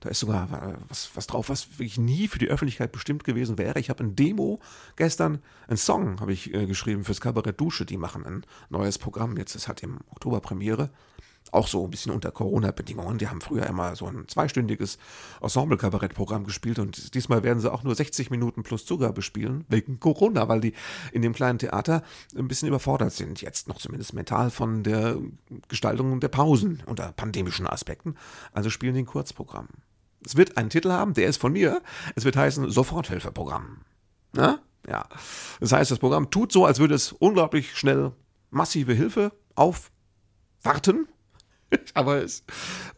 Da 0.00 0.08
ist 0.08 0.20
sogar 0.20 0.78
was, 0.88 1.10
was 1.14 1.26
drauf, 1.26 1.48
was 1.48 1.70
wirklich 1.78 1.98
nie 1.98 2.28
für 2.28 2.38
die 2.38 2.48
Öffentlichkeit 2.48 2.92
bestimmt 2.92 3.24
gewesen 3.24 3.58
wäre. 3.58 3.78
Ich 3.80 3.90
habe 3.90 4.04
ein 4.04 4.16
Demo 4.16 4.60
gestern, 4.96 5.40
einen 5.68 5.76
Song 5.76 6.20
habe 6.20 6.32
ich 6.32 6.52
äh, 6.52 6.66
geschrieben 6.66 7.04
fürs 7.04 7.20
Kabarett 7.20 7.60
Dusche. 7.60 7.84
Die 7.86 7.96
machen 7.96 8.24
ein 8.26 8.44
neues 8.70 8.98
Programm 8.98 9.36
jetzt. 9.36 9.54
Es 9.54 9.68
hat 9.68 9.82
im 9.82 10.00
Oktober 10.10 10.40
Premiere. 10.40 10.90
Auch 11.52 11.68
so 11.68 11.84
ein 11.84 11.90
bisschen 11.90 12.12
unter 12.12 12.32
Corona-Bedingungen. 12.32 13.18
Die 13.18 13.28
haben 13.28 13.40
früher 13.40 13.66
immer 13.66 13.94
so 13.96 14.06
ein 14.06 14.26
zweistündiges 14.26 14.98
Ensemble-Kabarett-Programm 15.40 16.44
gespielt 16.44 16.78
und 16.78 17.14
diesmal 17.14 17.42
werden 17.44 17.60
sie 17.60 17.72
auch 17.72 17.84
nur 17.84 17.94
60 17.94 18.30
Minuten 18.30 18.62
plus 18.62 18.86
Zugabe 18.86 19.22
spielen, 19.22 19.64
wegen 19.68 20.00
Corona, 20.00 20.48
weil 20.48 20.60
die 20.60 20.72
in 21.12 21.22
dem 21.22 21.32
kleinen 21.32 21.58
Theater 21.58 22.02
ein 22.36 22.48
bisschen 22.48 22.68
überfordert 22.68 23.12
sind, 23.12 23.40
jetzt 23.40 23.68
noch 23.68 23.78
zumindest 23.78 24.14
mental 24.14 24.50
von 24.50 24.82
der 24.82 25.18
Gestaltung 25.68 26.18
der 26.18 26.28
Pausen 26.28 26.82
unter 26.86 27.12
pandemischen 27.12 27.66
Aspekten. 27.66 28.16
Also 28.52 28.70
spielen 28.70 28.94
die 28.94 29.02
ein 29.02 29.06
Kurzprogramm. 29.06 29.68
Es 30.24 30.36
wird 30.36 30.56
einen 30.56 30.70
Titel 30.70 30.90
haben, 30.90 31.14
der 31.14 31.28
ist 31.28 31.40
von 31.40 31.52
mir. 31.52 31.82
Es 32.16 32.24
wird 32.24 32.36
heißen 32.36 32.70
Soforthilfeprogramm. 32.70 33.82
Na? 34.32 34.60
Ja. 34.88 35.06
Das 35.60 35.72
heißt, 35.72 35.90
das 35.90 35.98
Programm 35.98 36.30
tut 36.30 36.52
so, 36.52 36.64
als 36.66 36.78
würde 36.78 36.94
es 36.94 37.12
unglaublich 37.12 37.76
schnell 37.76 38.12
massive 38.50 38.94
Hilfe 38.94 39.32
aufwarten. 39.54 41.08
Aber 41.94 42.22
es, 42.22 42.44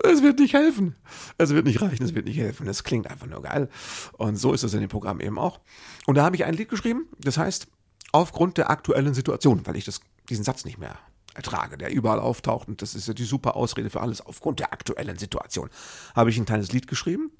es 0.03 0.23
wird 0.23 0.39
nicht 0.39 0.55
helfen. 0.55 0.97
Es 1.39 1.51
wird 1.51 1.67
nicht 1.67 1.81
reichen, 1.81 2.05
es 2.05 2.15
wird 2.15 2.27
nicht 2.27 2.39
helfen. 2.39 2.67
Es 2.69 2.85
klingt 2.85 3.11
einfach 3.11 3.27
nur 3.27 3.43
geil. 3.43 3.69
Und 4.13 4.37
so 4.37 4.53
ist 4.53 4.63
es 4.63 4.75
in 4.75 4.81
dem 4.81 4.89
Programm 4.89 5.21
eben 5.21 5.39
auch. 5.39 5.61
Und 6.07 6.17
da 6.17 6.25
habe 6.25 6.37
ich 6.37 6.45
ein 6.45 6.55
Lied 6.55 6.69
geschrieben, 6.69 7.07
das 7.19 7.39
heißt, 7.39 7.67
aufgrund 8.13 8.59
der 8.59 8.71
aktuellen 8.71 9.15
Situation, 9.15 9.67
weil 9.67 9.77
ich 9.77 9.85
das, 9.85 10.01
diesen 10.29 10.45
Satz 10.45 10.65
nicht 10.65 10.79
mehr 10.79 10.99
ertrage, 11.35 11.77
der 11.77 11.93
überall 11.93 12.19
auftaucht. 12.19 12.69
Und 12.69 12.83
das 12.83 12.95
ist 12.95 13.09
ja 13.09 13.15
die 13.15 13.25
super 13.25 13.57
Ausrede 13.57 13.91
für 13.91 14.01
alles. 14.01 14.21
Aufgrund 14.21 14.61
der 14.61 14.73
aktuellen 14.73 15.19
Situation 15.19 15.71
habe 16.15 16.31
ich 16.31 16.39
ein 16.39 16.47
kleines 16.47 16.73
Lied 16.73 16.87
geschrieben. 16.87 17.31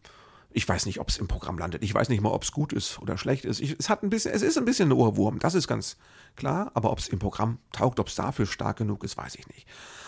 Ich 0.57 0.67
weiß 0.67 0.87
nicht, 0.87 1.01
ob 1.01 1.11
es 1.11 1.19
im 1.19 1.29
Programm 1.29 1.59
landet. 1.59 1.83
Ich 1.83 1.93
weiß 1.93 2.09
nicht 2.09 2.23
mal, 2.23 2.31
ob 2.31 2.43
es 2.43 2.51
gut 2.51 2.73
ist 2.73 2.99
oder 2.99 3.19
schlecht 3.19 3.45
ist. 3.45 3.61
Ich, 3.61 3.77
es 3.79 3.91
hat 3.91 4.03
ein 4.03 4.09
bisschen, 4.09 4.33
es 4.33 4.41
ist 4.41 4.57
ein 4.57 4.65
bisschen 4.65 4.89
ein 4.89 4.93
Ohrwurm. 4.93 5.39
Das 5.39 5.55
ist 5.55 5.69
ganz 5.69 5.99
klar. 6.35 6.71
Aber 6.73 6.93
ob 6.93 6.99
es 6.99 7.09
im 7.09 7.19
Programm 7.19 7.59
taugt, 7.73 8.01
ob 8.01 8.09
es 8.09 8.15
dafür 8.15 8.47
stark 8.47 8.79
genug 8.79 9.05
ist, 9.05 9.19
weiß 9.19 9.35
ich 9.35 9.47
nicht. 9.49 9.67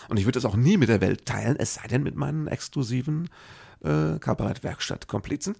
Und 0.09 0.17
ich 0.17 0.25
würde 0.25 0.39
es 0.39 0.45
auch 0.45 0.55
nie 0.55 0.77
mit 0.77 0.89
der 0.89 1.01
Welt 1.01 1.27
teilen, 1.27 1.55
es 1.55 1.75
sei 1.75 1.85
denn 1.85 2.01
mit 2.01 2.15
meinen 2.15 2.47
exklusiven 2.47 3.29
äh, 3.83 4.17
Kabarettwerkstatt-Komplizen. 4.17 5.55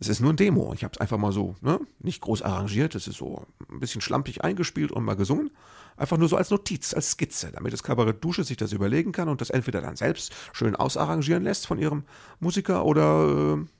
Es 0.00 0.08
ist 0.08 0.18
nur 0.18 0.32
ein 0.32 0.36
Demo. 0.36 0.72
Ich 0.74 0.82
habe 0.82 0.90
es 0.92 1.00
einfach 1.00 1.18
mal 1.18 1.30
so, 1.30 1.54
ne, 1.60 1.78
nicht 2.00 2.20
groß 2.20 2.42
arrangiert. 2.42 2.96
Es 2.96 3.06
ist 3.06 3.18
so 3.18 3.46
ein 3.70 3.78
bisschen 3.78 4.00
schlampig 4.00 4.42
eingespielt 4.42 4.90
und 4.90 5.04
mal 5.04 5.14
gesungen. 5.14 5.52
Einfach 5.96 6.18
nur 6.18 6.28
so 6.28 6.36
als 6.36 6.50
Notiz, 6.50 6.94
als 6.94 7.12
Skizze, 7.12 7.52
damit 7.52 7.72
das 7.72 7.84
Kabarett 7.84 8.24
Dusche 8.24 8.42
sich 8.42 8.56
das 8.56 8.72
überlegen 8.72 9.12
kann 9.12 9.28
und 9.28 9.40
das 9.40 9.50
entweder 9.50 9.82
dann 9.82 9.94
selbst 9.94 10.34
schön 10.52 10.74
ausarrangieren 10.74 11.44
lässt 11.44 11.68
von 11.68 11.78
ihrem 11.78 12.02
Musiker 12.40 12.84
oder, 12.84 13.56
äh, 13.60 13.75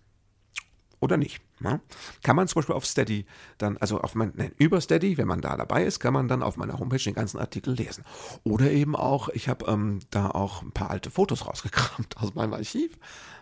oder 1.01 1.17
nicht. 1.17 1.41
Ja? 1.61 1.81
Kann 2.23 2.37
man 2.37 2.49
zum 2.49 2.61
Beispiel 2.61 2.75
auf 2.75 2.87
Steady 2.87 3.27
dann, 3.59 3.77
also 3.79 4.01
auf 4.01 4.15
mein, 4.15 4.33
nein, 4.35 4.53
über 4.59 4.81
Steady, 4.81 5.19
wenn 5.19 5.29
man 5.29 5.41
da 5.41 5.57
dabei 5.57 5.85
ist, 5.85 6.01
kann 6.01 6.13
man 6.13 6.29
dann 6.29 6.43
auf 6.43 6.57
meiner 6.57 6.79
Homepage 6.79 7.03
den 7.03 7.15
ganzen 7.15 7.39
Artikel 7.39 7.75
lesen. 7.75 8.05
Oder 8.45 8.71
eben 8.71 8.97
auch, 8.97 9.29
ich 9.31 9.49
habe 9.49 9.67
ähm, 9.67 10.01
da 10.11 10.31
auch 10.31 10.63
ein 10.63 10.73
paar 10.73 10.91
alte 10.91 11.11
Fotos 11.11 11.47
rausgekramt 11.47 12.17
aus 12.19 12.35
meinem 12.35 12.55
Archiv. 12.55 12.99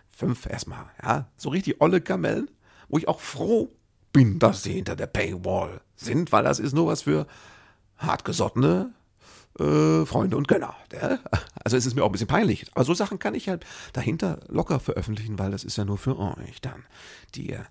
Fünf 0.07 0.45
erstmal, 0.45 0.85
ja, 1.03 1.27
so 1.37 1.49
richtig 1.49 1.81
olle 1.81 2.01
Kamellen, 2.01 2.49
wo 2.87 2.97
ich 2.97 3.07
auch 3.07 3.19
froh 3.19 3.71
bin, 4.13 4.39
dass 4.39 4.63
sie 4.63 4.73
hinter 4.73 4.95
der 4.95 5.07
Paywall 5.07 5.81
sind, 5.97 6.31
weil 6.31 6.43
das 6.43 6.59
ist 6.59 6.73
nur 6.73 6.87
was 6.87 7.01
für 7.01 7.27
hartgesottene 7.97 8.93
äh, 9.59 10.05
Freunde 10.05 10.37
und 10.37 10.47
Gönner. 10.47 10.75
Der, 10.91 11.19
also 11.63 11.77
es 11.77 11.85
ist 11.85 11.95
mir 11.95 12.03
auch 12.03 12.09
ein 12.09 12.11
bisschen 12.11 12.27
peinlich. 12.27 12.65
Aber 12.73 12.85
so 12.85 12.93
Sachen 12.93 13.19
kann 13.19 13.35
ich 13.35 13.49
halt 13.49 13.65
dahinter 13.93 14.39
locker 14.47 14.79
veröffentlichen, 14.79 15.39
weil 15.39 15.51
das 15.51 15.63
ist 15.63 15.77
ja 15.77 15.85
nur 15.85 15.97
für 15.97 16.17
euch 16.17 16.61
dann, 16.61 16.83
die 17.35 17.49
ihr 17.49 17.65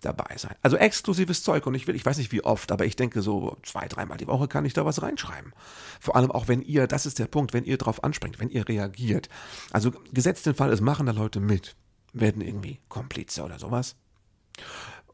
dabei 0.00 0.36
seid. 0.36 0.56
Also 0.62 0.76
exklusives 0.76 1.42
Zeug 1.42 1.66
und 1.66 1.74
ich 1.74 1.86
will, 1.86 1.96
ich 1.96 2.04
weiß 2.04 2.18
nicht 2.18 2.32
wie 2.32 2.44
oft, 2.44 2.70
aber 2.70 2.84
ich 2.84 2.96
denke 2.96 3.22
so 3.22 3.56
zwei, 3.62 3.88
dreimal 3.88 4.18
die 4.18 4.26
Woche 4.26 4.48
kann 4.48 4.64
ich 4.64 4.72
da 4.72 4.84
was 4.84 5.02
reinschreiben. 5.02 5.52
Vor 6.00 6.16
allem 6.16 6.30
auch 6.30 6.48
wenn 6.48 6.62
ihr, 6.62 6.86
das 6.86 7.06
ist 7.06 7.18
der 7.18 7.26
Punkt, 7.26 7.52
wenn 7.52 7.64
ihr 7.64 7.78
drauf 7.78 8.04
anspringt, 8.04 8.38
wenn 8.38 8.50
ihr 8.50 8.68
reagiert. 8.68 9.28
Also 9.72 9.92
gesetzt 10.12 10.46
den 10.46 10.54
Fall, 10.54 10.72
es 10.72 10.80
machen 10.80 11.06
da 11.06 11.12
Leute 11.12 11.40
mit, 11.40 11.76
werden 12.12 12.42
irgendwie 12.42 12.80
Komplize 12.88 13.42
oder 13.42 13.58
sowas. 13.58 13.96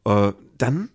Äh, 0.05 0.33
dann 0.57 0.89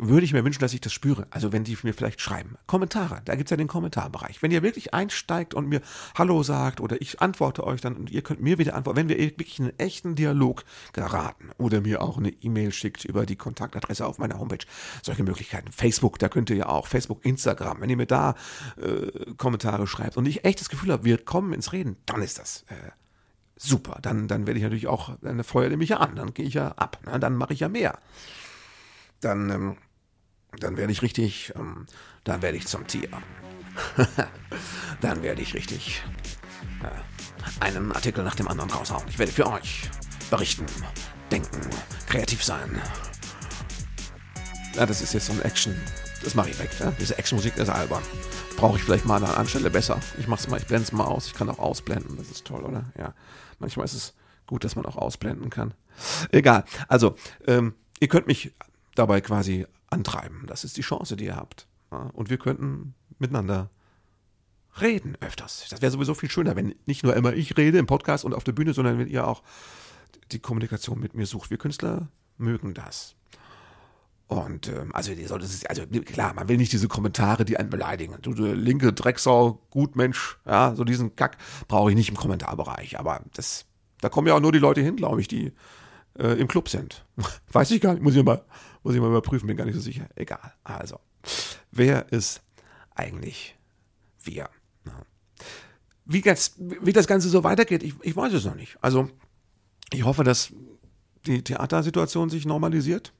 würde 0.00 0.24
ich 0.24 0.32
mir 0.32 0.44
wünschen, 0.44 0.60
dass 0.60 0.72
ich 0.72 0.80
das 0.80 0.92
spüre. 0.92 1.26
Also 1.30 1.52
wenn 1.52 1.64
die 1.64 1.76
mir 1.82 1.94
vielleicht 1.94 2.20
schreiben. 2.20 2.56
Kommentare, 2.66 3.20
da 3.24 3.34
gibt's 3.34 3.50
ja 3.50 3.56
den 3.56 3.68
Kommentarbereich. 3.68 4.42
Wenn 4.42 4.50
ihr 4.50 4.62
wirklich 4.62 4.94
einsteigt 4.94 5.54
und 5.54 5.68
mir 5.68 5.80
Hallo 6.16 6.42
sagt 6.42 6.80
oder 6.80 7.00
ich 7.00 7.20
antworte 7.20 7.64
euch 7.64 7.80
dann 7.80 7.96
und 7.96 8.10
ihr 8.10 8.22
könnt 8.22 8.40
mir 8.40 8.58
wieder 8.58 8.74
antworten, 8.74 8.98
wenn 8.98 9.08
wir 9.08 9.18
wirklich 9.18 9.60
einen 9.60 9.78
echten 9.78 10.14
Dialog 10.14 10.64
geraten 10.92 11.50
oder 11.58 11.80
mir 11.80 12.02
auch 12.02 12.18
eine 12.18 12.30
E-Mail 12.30 12.72
schickt 12.72 13.04
über 13.04 13.26
die 13.26 13.36
Kontaktadresse 13.36 14.06
auf 14.06 14.18
meiner 14.18 14.38
Homepage. 14.38 14.64
Solche 15.02 15.22
Möglichkeiten. 15.22 15.70
Facebook, 15.70 16.18
da 16.18 16.28
könnt 16.28 16.50
ihr 16.50 16.56
ja 16.56 16.68
auch. 16.68 16.86
Facebook, 16.86 17.24
Instagram. 17.24 17.80
Wenn 17.80 17.90
ihr 17.90 17.96
mir 17.96 18.06
da 18.06 18.34
äh, 18.80 19.34
Kommentare 19.36 19.86
schreibt 19.86 20.16
und 20.16 20.26
ich 20.26 20.44
echt 20.44 20.60
das 20.60 20.70
Gefühl 20.70 20.92
habe, 20.92 21.04
wir 21.04 21.18
kommen 21.18 21.52
ins 21.52 21.72
Reden, 21.72 21.96
dann 22.06 22.22
ist 22.22 22.38
das 22.38 22.64
äh, 22.68 22.90
super. 23.56 23.98
Dann, 24.00 24.28
dann 24.28 24.46
werde 24.46 24.58
ich 24.58 24.64
natürlich 24.64 24.88
auch, 24.88 25.16
dann 25.20 25.44
feuert 25.44 25.72
ihr 25.72 25.76
mich 25.76 25.90
ja 25.90 25.98
an, 25.98 26.16
dann 26.16 26.34
gehe 26.34 26.46
ich 26.46 26.54
ja 26.54 26.68
ab, 26.72 26.98
ne? 27.04 27.20
dann 27.20 27.36
mache 27.36 27.52
ich 27.52 27.60
ja 27.60 27.68
mehr. 27.68 27.98
Dann, 29.20 29.50
ähm, 29.50 29.76
dann 30.58 30.76
werde 30.76 30.92
ich 30.92 31.02
richtig, 31.02 31.52
ähm, 31.56 31.86
dann 32.24 32.42
werde 32.42 32.58
ich 32.58 32.66
zum 32.66 32.86
Tier. 32.86 33.08
dann 35.00 35.22
werde 35.22 35.42
ich 35.42 35.54
richtig 35.54 36.02
äh, 36.82 37.64
einen 37.64 37.92
Artikel 37.92 38.24
nach 38.24 38.34
dem 38.34 38.48
anderen 38.48 38.70
raushauen. 38.70 39.06
Ich 39.08 39.18
werde 39.18 39.32
für 39.32 39.46
euch 39.46 39.88
berichten, 40.30 40.66
denken, 41.30 41.60
kreativ 42.06 42.42
sein. 42.42 42.80
Ja, 44.74 44.86
das 44.86 45.00
ist 45.02 45.14
jetzt 45.14 45.26
so 45.26 45.32
ein 45.32 45.42
Action. 45.42 45.74
Das 46.22 46.34
mache 46.34 46.50
ich 46.50 46.58
weg. 46.58 46.70
Ja? 46.78 46.92
Diese 47.00 47.18
Actionmusik 47.18 47.56
ist 47.56 47.68
albern. 47.68 48.02
Brauche 48.56 48.76
ich 48.76 48.84
vielleicht 48.84 49.06
mal 49.06 49.22
an 49.22 49.34
Anstelle 49.34 49.70
besser. 49.70 50.00
Ich 50.18 50.26
mach's 50.26 50.48
mal, 50.48 50.58
ich 50.58 50.66
blende 50.66 50.84
es 50.84 50.92
mal 50.92 51.04
aus. 51.04 51.26
Ich 51.26 51.34
kann 51.34 51.48
auch 51.48 51.58
ausblenden. 51.58 52.16
Das 52.16 52.30
ist 52.30 52.44
toll, 52.44 52.62
oder? 52.62 52.84
Ja. 52.98 53.14
Manchmal 53.58 53.84
ist 53.84 53.94
es 53.94 54.14
gut, 54.46 54.64
dass 54.64 54.76
man 54.76 54.84
auch 54.86 54.96
ausblenden 54.96 55.50
kann. 55.50 55.74
Egal. 56.30 56.64
Also, 56.88 57.16
ähm, 57.46 57.74
ihr 58.00 58.08
könnt 58.08 58.26
mich 58.26 58.52
dabei 58.94 59.20
quasi 59.20 59.66
antreiben. 59.90 60.44
Das 60.46 60.64
ist 60.64 60.76
die 60.76 60.82
Chance, 60.82 61.16
die 61.16 61.26
ihr 61.26 61.36
habt. 61.36 61.66
Und 62.12 62.30
wir 62.30 62.38
könnten 62.38 62.94
miteinander 63.18 63.70
reden 64.80 65.16
öfters. 65.20 65.66
Das 65.68 65.82
wäre 65.82 65.90
sowieso 65.90 66.14
viel 66.14 66.30
schöner, 66.30 66.56
wenn 66.56 66.74
nicht 66.86 67.02
nur 67.02 67.16
immer 67.16 67.32
ich 67.34 67.56
rede 67.56 67.78
im 67.78 67.86
Podcast 67.86 68.24
und 68.24 68.34
auf 68.34 68.44
der 68.44 68.52
Bühne, 68.52 68.72
sondern 68.72 68.98
wenn 68.98 69.08
ihr 69.08 69.26
auch 69.26 69.42
die 70.30 70.38
Kommunikation 70.38 71.00
mit 71.00 71.14
mir 71.14 71.26
sucht. 71.26 71.50
Wir 71.50 71.58
Künstler 71.58 72.08
mögen 72.38 72.74
das. 72.74 73.16
Und 74.28 74.68
ähm, 74.68 74.94
also, 74.94 75.10
also 75.68 75.86
klar, 76.04 76.34
man 76.34 76.48
will 76.48 76.56
nicht 76.56 76.72
diese 76.72 76.86
Kommentare, 76.86 77.44
die 77.44 77.56
einen 77.56 77.68
beleidigen. 77.68 78.16
Du, 78.22 78.32
du 78.32 78.52
linke 78.52 78.92
Drecksau, 78.92 79.60
Gutmensch, 79.70 80.38
ja, 80.46 80.72
so 80.76 80.84
diesen 80.84 81.16
Kack 81.16 81.36
brauche 81.66 81.90
ich 81.90 81.96
nicht 81.96 82.10
im 82.10 82.16
Kommentarbereich. 82.16 83.00
Aber 83.00 83.24
das, 83.34 83.66
da 84.00 84.08
kommen 84.08 84.28
ja 84.28 84.34
auch 84.34 84.40
nur 84.40 84.52
die 84.52 84.60
Leute 84.60 84.82
hin, 84.82 84.94
glaube 84.94 85.20
ich, 85.20 85.26
die 85.26 85.52
äh, 86.16 86.38
im 86.38 86.46
Club 86.46 86.68
sind. 86.68 87.04
Weiß 87.52 87.72
ich 87.72 87.80
gar 87.80 87.94
nicht, 87.94 88.04
muss 88.04 88.14
ich 88.14 88.24
mal, 88.24 88.44
muss 88.82 88.94
ich 88.94 89.00
mal 89.00 89.08
überprüfen, 89.08 89.46
bin 89.46 89.56
gar 89.56 89.64
nicht 89.64 89.74
so 89.74 89.80
sicher. 89.80 90.08
Egal. 90.14 90.52
Also, 90.64 90.98
wer 91.70 92.10
ist 92.12 92.42
eigentlich 92.94 93.56
wir? 94.22 94.48
Wie, 96.04 96.22
das, 96.22 96.54
wie 96.58 96.92
das 96.92 97.06
Ganze 97.06 97.28
so 97.28 97.44
weitergeht, 97.44 97.82
ich, 97.82 97.94
ich 98.02 98.16
weiß 98.16 98.32
es 98.32 98.44
noch 98.44 98.56
nicht. 98.56 98.76
Also, 98.80 99.08
ich 99.92 100.04
hoffe, 100.04 100.24
dass 100.24 100.52
die 101.26 101.42
Theatersituation 101.42 102.30
sich 102.30 102.46
normalisiert 102.46 103.12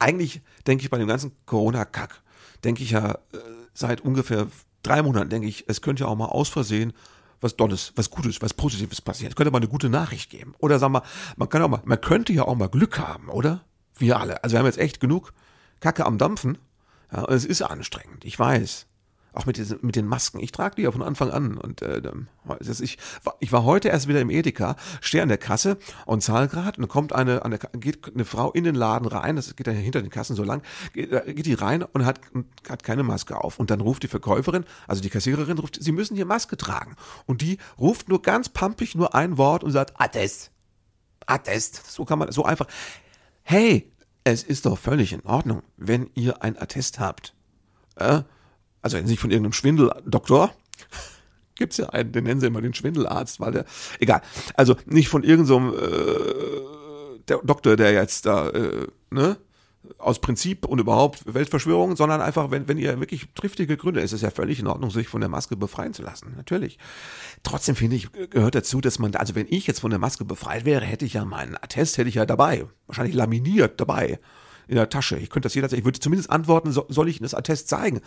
eigentlich 0.00 0.40
denke 0.66 0.82
ich 0.82 0.90
bei 0.90 0.98
dem 0.98 1.06
ganzen 1.06 1.32
Corona-Kack, 1.46 2.22
denke 2.64 2.82
ich 2.82 2.90
ja 2.90 3.12
äh, 3.12 3.38
seit 3.74 4.00
ungefähr 4.00 4.48
drei 4.82 5.02
Monaten, 5.02 5.30
denke 5.30 5.46
ich, 5.46 5.64
es 5.68 5.82
könnte 5.82 6.04
ja 6.04 6.08
auch 6.08 6.16
mal 6.16 6.26
aus 6.26 6.48
Versehen 6.48 6.92
was 7.42 7.56
Dolles, 7.56 7.92
was 7.96 8.10
Gutes, 8.10 8.42
was 8.42 8.52
Positives 8.52 9.00
passieren. 9.00 9.30
Es 9.30 9.36
könnte 9.36 9.50
mal 9.50 9.58
eine 9.58 9.68
gute 9.68 9.88
Nachricht 9.88 10.28
geben. 10.28 10.54
Oder 10.58 10.78
sagen 10.78 10.92
wir, 10.92 11.02
man 11.36 11.48
kann 11.48 11.62
auch 11.62 11.68
mal, 11.68 11.80
man 11.84 11.98
könnte 11.98 12.34
ja 12.34 12.42
auch 12.42 12.54
mal 12.54 12.68
Glück 12.68 12.98
haben, 12.98 13.30
oder? 13.30 13.64
Wir 14.00 14.18
alle. 14.18 14.42
Also 14.42 14.54
wir 14.54 14.58
haben 14.58 14.66
jetzt 14.66 14.78
echt 14.78 15.00
genug 15.00 15.32
Kacke 15.80 16.06
am 16.06 16.18
Dampfen. 16.18 16.58
Ja, 17.12 17.22
und 17.22 17.34
es 17.34 17.44
ist 17.44 17.62
anstrengend. 17.62 18.24
Ich 18.24 18.38
weiß. 18.38 18.86
Auch 19.32 19.46
mit, 19.46 19.58
diesen, 19.58 19.78
mit 19.82 19.94
den 19.94 20.06
Masken. 20.06 20.40
Ich 20.40 20.50
trage 20.50 20.74
die 20.74 20.82
ja 20.82 20.90
von 20.90 21.02
Anfang 21.02 21.30
an. 21.30 21.56
Und 21.56 21.82
äh, 21.82 22.02
ich, 22.80 22.98
ich 23.38 23.52
war 23.52 23.64
heute 23.64 23.88
erst 23.88 24.08
wieder 24.08 24.20
im 24.20 24.28
Edeka, 24.28 24.74
stehe 25.00 25.22
an 25.22 25.28
der 25.28 25.38
Kasse 25.38 25.78
und 26.04 26.20
zahle 26.20 26.48
gerade. 26.48 26.78
Und 26.78 26.82
dann 26.82 26.88
kommt 26.88 27.12
eine, 27.12 27.44
eine, 27.44 27.58
geht 27.58 28.12
eine 28.12 28.24
Frau 28.24 28.50
in 28.50 28.64
den 28.64 28.74
Laden 28.74 29.06
rein, 29.06 29.36
das 29.36 29.54
geht 29.54 29.68
dann 29.68 29.76
hinter 29.76 30.02
den 30.02 30.10
Kassen 30.10 30.34
so 30.34 30.42
lang, 30.42 30.62
geht, 30.94 31.12
äh, 31.12 31.32
geht 31.32 31.46
die 31.46 31.54
rein 31.54 31.84
und 31.84 32.04
hat, 32.04 32.20
hat 32.68 32.82
keine 32.82 33.04
Maske 33.04 33.36
auf. 33.36 33.60
Und 33.60 33.70
dann 33.70 33.80
ruft 33.80 34.02
die 34.02 34.08
Verkäuferin, 34.08 34.64
also 34.88 35.00
die 35.00 35.10
Kassiererin, 35.10 35.58
ruft, 35.58 35.80
sie 35.80 35.92
müssen 35.92 36.16
hier 36.16 36.26
Maske 36.26 36.56
tragen. 36.56 36.96
Und 37.26 37.40
die 37.40 37.58
ruft 37.78 38.08
nur 38.08 38.22
ganz 38.22 38.48
pampig 38.48 38.96
nur 38.96 39.14
ein 39.14 39.38
Wort 39.38 39.62
und 39.62 39.70
sagt, 39.70 40.00
Attest. 40.00 40.50
Attest. 41.26 41.88
So 41.88 42.04
kann 42.04 42.18
man, 42.18 42.32
so 42.32 42.44
einfach. 42.44 42.66
Hey, 43.50 43.90
es 44.22 44.44
ist 44.44 44.64
doch 44.64 44.78
völlig 44.78 45.12
in 45.12 45.26
Ordnung, 45.26 45.64
wenn 45.76 46.08
ihr 46.14 46.40
ein 46.40 46.56
Attest 46.56 47.00
habt. 47.00 47.34
Äh, 47.96 48.22
also 48.80 48.96
nicht 48.98 49.18
von 49.18 49.32
irgendeinem 49.32 49.54
Schwindeldoktor, 49.54 50.54
gibt's 51.56 51.76
ja 51.78 51.88
einen, 51.88 52.12
den 52.12 52.22
nennen 52.22 52.38
sie 52.38 52.46
immer 52.46 52.60
den 52.60 52.74
Schwindelarzt, 52.74 53.40
weil 53.40 53.50
der, 53.50 53.64
egal, 53.98 54.22
also 54.54 54.76
nicht 54.86 55.08
von 55.08 55.24
irgendeinem 55.24 55.74
äh, 55.74 57.18
der 57.26 57.38
Doktor, 57.38 57.74
der 57.74 57.90
jetzt 57.90 58.24
da, 58.24 58.50
äh, 58.50 58.86
ne, 59.10 59.36
aus 59.98 60.20
Prinzip 60.20 60.66
und 60.66 60.78
überhaupt 60.78 61.22
Weltverschwörung, 61.32 61.96
sondern 61.96 62.20
einfach, 62.20 62.50
wenn, 62.50 62.68
wenn 62.68 62.78
ihr 62.78 63.00
wirklich 63.00 63.28
triftige 63.34 63.76
Gründe, 63.76 64.00
ist 64.00 64.12
es 64.12 64.20
ja 64.20 64.30
völlig 64.30 64.60
in 64.60 64.66
Ordnung, 64.66 64.90
sich 64.90 65.08
von 65.08 65.20
der 65.20 65.30
Maske 65.30 65.56
befreien 65.56 65.94
zu 65.94 66.02
lassen. 66.02 66.34
Natürlich. 66.36 66.78
Trotzdem 67.42 67.76
finde 67.76 67.96
ich, 67.96 68.10
gehört 68.12 68.54
dazu, 68.54 68.80
dass 68.80 68.98
man, 68.98 69.14
also 69.14 69.34
wenn 69.34 69.46
ich 69.48 69.66
jetzt 69.66 69.80
von 69.80 69.90
der 69.90 69.98
Maske 69.98 70.24
befreit 70.24 70.64
wäre, 70.64 70.84
hätte 70.84 71.04
ich 71.04 71.14
ja 71.14 71.24
meinen 71.24 71.56
Attest, 71.56 71.98
hätte 71.98 72.08
ich 72.08 72.16
ja 72.16 72.26
dabei. 72.26 72.66
Wahrscheinlich 72.86 73.14
laminiert 73.14 73.80
dabei. 73.80 74.20
In 74.68 74.76
der 74.76 74.88
Tasche. 74.88 75.16
Ich 75.16 75.30
könnte 75.30 75.46
das 75.46 75.54
jederzeit, 75.54 75.80
ich 75.80 75.84
würde 75.84 75.98
zumindest 75.98 76.30
antworten, 76.30 76.70
soll 76.70 77.08
ich 77.08 77.18
das 77.18 77.34
Attest 77.34 77.68
zeigen? 77.68 78.02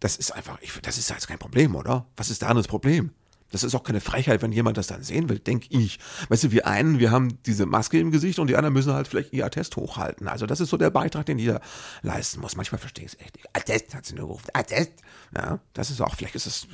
Das 0.00 0.16
ist 0.16 0.32
einfach, 0.32 0.58
ich, 0.60 0.72
das 0.82 0.98
ist 0.98 1.08
jetzt 1.08 1.28
kein 1.28 1.38
Problem, 1.38 1.76
oder? 1.76 2.06
Was 2.16 2.30
ist 2.30 2.42
da 2.42 2.52
das 2.52 2.66
Problem? 2.66 3.12
Das 3.50 3.64
ist 3.64 3.74
auch 3.74 3.82
keine 3.82 4.00
Frechheit, 4.00 4.42
wenn 4.42 4.52
jemand 4.52 4.76
das 4.76 4.86
dann 4.86 5.02
sehen 5.02 5.28
will, 5.28 5.38
denke 5.38 5.66
ich. 5.70 5.98
Weißt 6.28 6.44
du, 6.44 6.50
wir 6.52 6.66
einen, 6.66 7.00
wir 7.00 7.10
haben 7.10 7.42
diese 7.44 7.66
Maske 7.66 7.98
im 7.98 8.10
Gesicht 8.10 8.38
und 8.38 8.46
die 8.46 8.56
anderen 8.56 8.72
müssen 8.72 8.92
halt 8.92 9.08
vielleicht 9.08 9.32
ihr 9.32 9.44
Attest 9.44 9.76
hochhalten. 9.76 10.28
Also 10.28 10.46
das 10.46 10.60
ist 10.60 10.70
so 10.70 10.76
der 10.76 10.90
Beitrag, 10.90 11.26
den 11.26 11.38
jeder 11.38 11.60
leisten 12.02 12.40
muss. 12.40 12.56
Manchmal 12.56 12.78
verstehe 12.78 13.04
ich 13.04 13.14
es 13.14 13.20
echt 13.20 13.36
nicht. 13.36 13.48
Attest 13.52 13.94
hat 13.94 14.06
sie 14.06 14.14
nur 14.14 14.28
gerufen. 14.28 14.48
Attest. 14.52 14.92
Ja, 15.36 15.58
das 15.72 15.90
ist 15.90 16.00
auch, 16.00 16.14
vielleicht 16.14 16.36
ist 16.36 16.46
es 16.46 16.68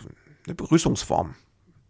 eine 0.46 0.54
Begrüßungsform, 0.54 1.34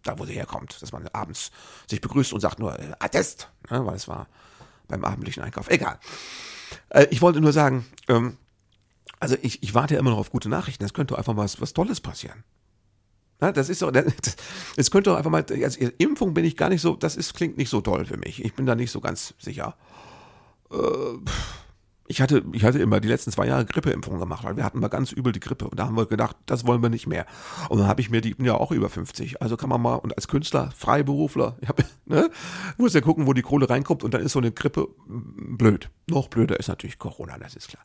da 0.04 0.18
wo 0.18 0.24
sie 0.24 0.34
herkommt, 0.34 0.80
dass 0.80 0.92
man 0.92 1.08
abends 1.08 1.50
sich 1.88 2.00
begrüßt 2.00 2.32
und 2.32 2.40
sagt 2.40 2.58
nur 2.58 2.78
äh, 2.78 2.92
Attest, 3.00 3.50
ja, 3.70 3.84
weil 3.84 3.96
es 3.96 4.08
war 4.08 4.28
beim 4.88 5.04
abendlichen 5.04 5.42
Einkauf. 5.42 5.68
Egal. 5.68 5.98
Äh, 6.90 7.06
ich 7.10 7.22
wollte 7.22 7.40
nur 7.40 7.52
sagen, 7.52 7.86
ähm, 8.08 8.38
also 9.18 9.36
ich, 9.42 9.62
ich 9.62 9.74
warte 9.74 9.94
ja 9.94 10.00
immer 10.00 10.10
noch 10.10 10.18
auf 10.18 10.30
gute 10.30 10.48
Nachrichten. 10.48 10.84
Es 10.84 10.94
könnte 10.94 11.16
einfach 11.16 11.34
mal 11.34 11.44
was, 11.44 11.60
was 11.60 11.72
Tolles 11.72 12.00
passieren. 12.00 12.44
Das 13.38 13.68
ist 13.68 13.80
so, 13.80 13.92
es 14.76 14.90
könnte 14.90 15.10
doch 15.10 15.16
einfach 15.16 15.30
mal, 15.30 15.44
also 15.62 15.88
Impfung 15.98 16.32
bin 16.32 16.44
ich 16.44 16.56
gar 16.56 16.70
nicht 16.70 16.80
so, 16.80 16.96
das 16.96 17.16
ist, 17.16 17.34
klingt 17.34 17.58
nicht 17.58 17.68
so 17.68 17.80
toll 17.80 18.06
für 18.06 18.16
mich. 18.16 18.44
Ich 18.44 18.54
bin 18.54 18.66
da 18.66 18.74
nicht 18.74 18.90
so 18.90 19.00
ganz 19.00 19.34
sicher. 19.38 19.76
Äh, 20.70 21.18
ich 22.08 22.20
hatte, 22.20 22.44
ich 22.52 22.64
hatte 22.64 22.78
immer 22.78 23.00
die 23.00 23.08
letzten 23.08 23.32
zwei 23.32 23.46
Jahre 23.46 23.64
Grippeimpfung 23.64 24.18
gemacht, 24.18 24.44
weil 24.44 24.56
wir 24.56 24.64
hatten 24.64 24.78
mal 24.78 24.88
ganz 24.88 25.12
übel 25.12 25.32
die 25.32 25.40
Grippe 25.40 25.68
und 25.68 25.78
da 25.78 25.86
haben 25.86 25.96
wir 25.96 26.06
gedacht, 26.06 26.36
das 26.46 26.66
wollen 26.66 26.82
wir 26.82 26.88
nicht 26.88 27.06
mehr. 27.06 27.26
Und 27.68 27.78
dann 27.78 27.88
habe 27.88 28.00
ich 28.00 28.10
mir 28.10 28.20
die, 28.20 28.36
ja 28.38 28.54
auch 28.54 28.70
über 28.70 28.88
50, 28.88 29.42
also 29.42 29.56
kann 29.56 29.68
man 29.68 29.80
mal, 29.80 29.96
und 29.96 30.14
als 30.14 30.28
Künstler, 30.28 30.70
Freiberufler, 30.76 31.56
ich 31.60 31.68
hab, 31.68 31.82
ne, 32.06 32.30
muss 32.78 32.94
ja 32.94 33.00
gucken, 33.00 33.26
wo 33.26 33.32
die 33.32 33.42
Kohle 33.42 33.68
reinkommt 33.68 34.04
und 34.04 34.14
dann 34.14 34.22
ist 34.22 34.32
so 34.32 34.38
eine 34.38 34.52
Grippe 34.52 34.88
blöd. 35.06 35.90
Noch 36.06 36.28
blöder 36.28 36.58
ist 36.58 36.68
natürlich 36.68 36.98
Corona, 36.98 37.38
das 37.38 37.56
ist 37.56 37.68
klar. 37.68 37.82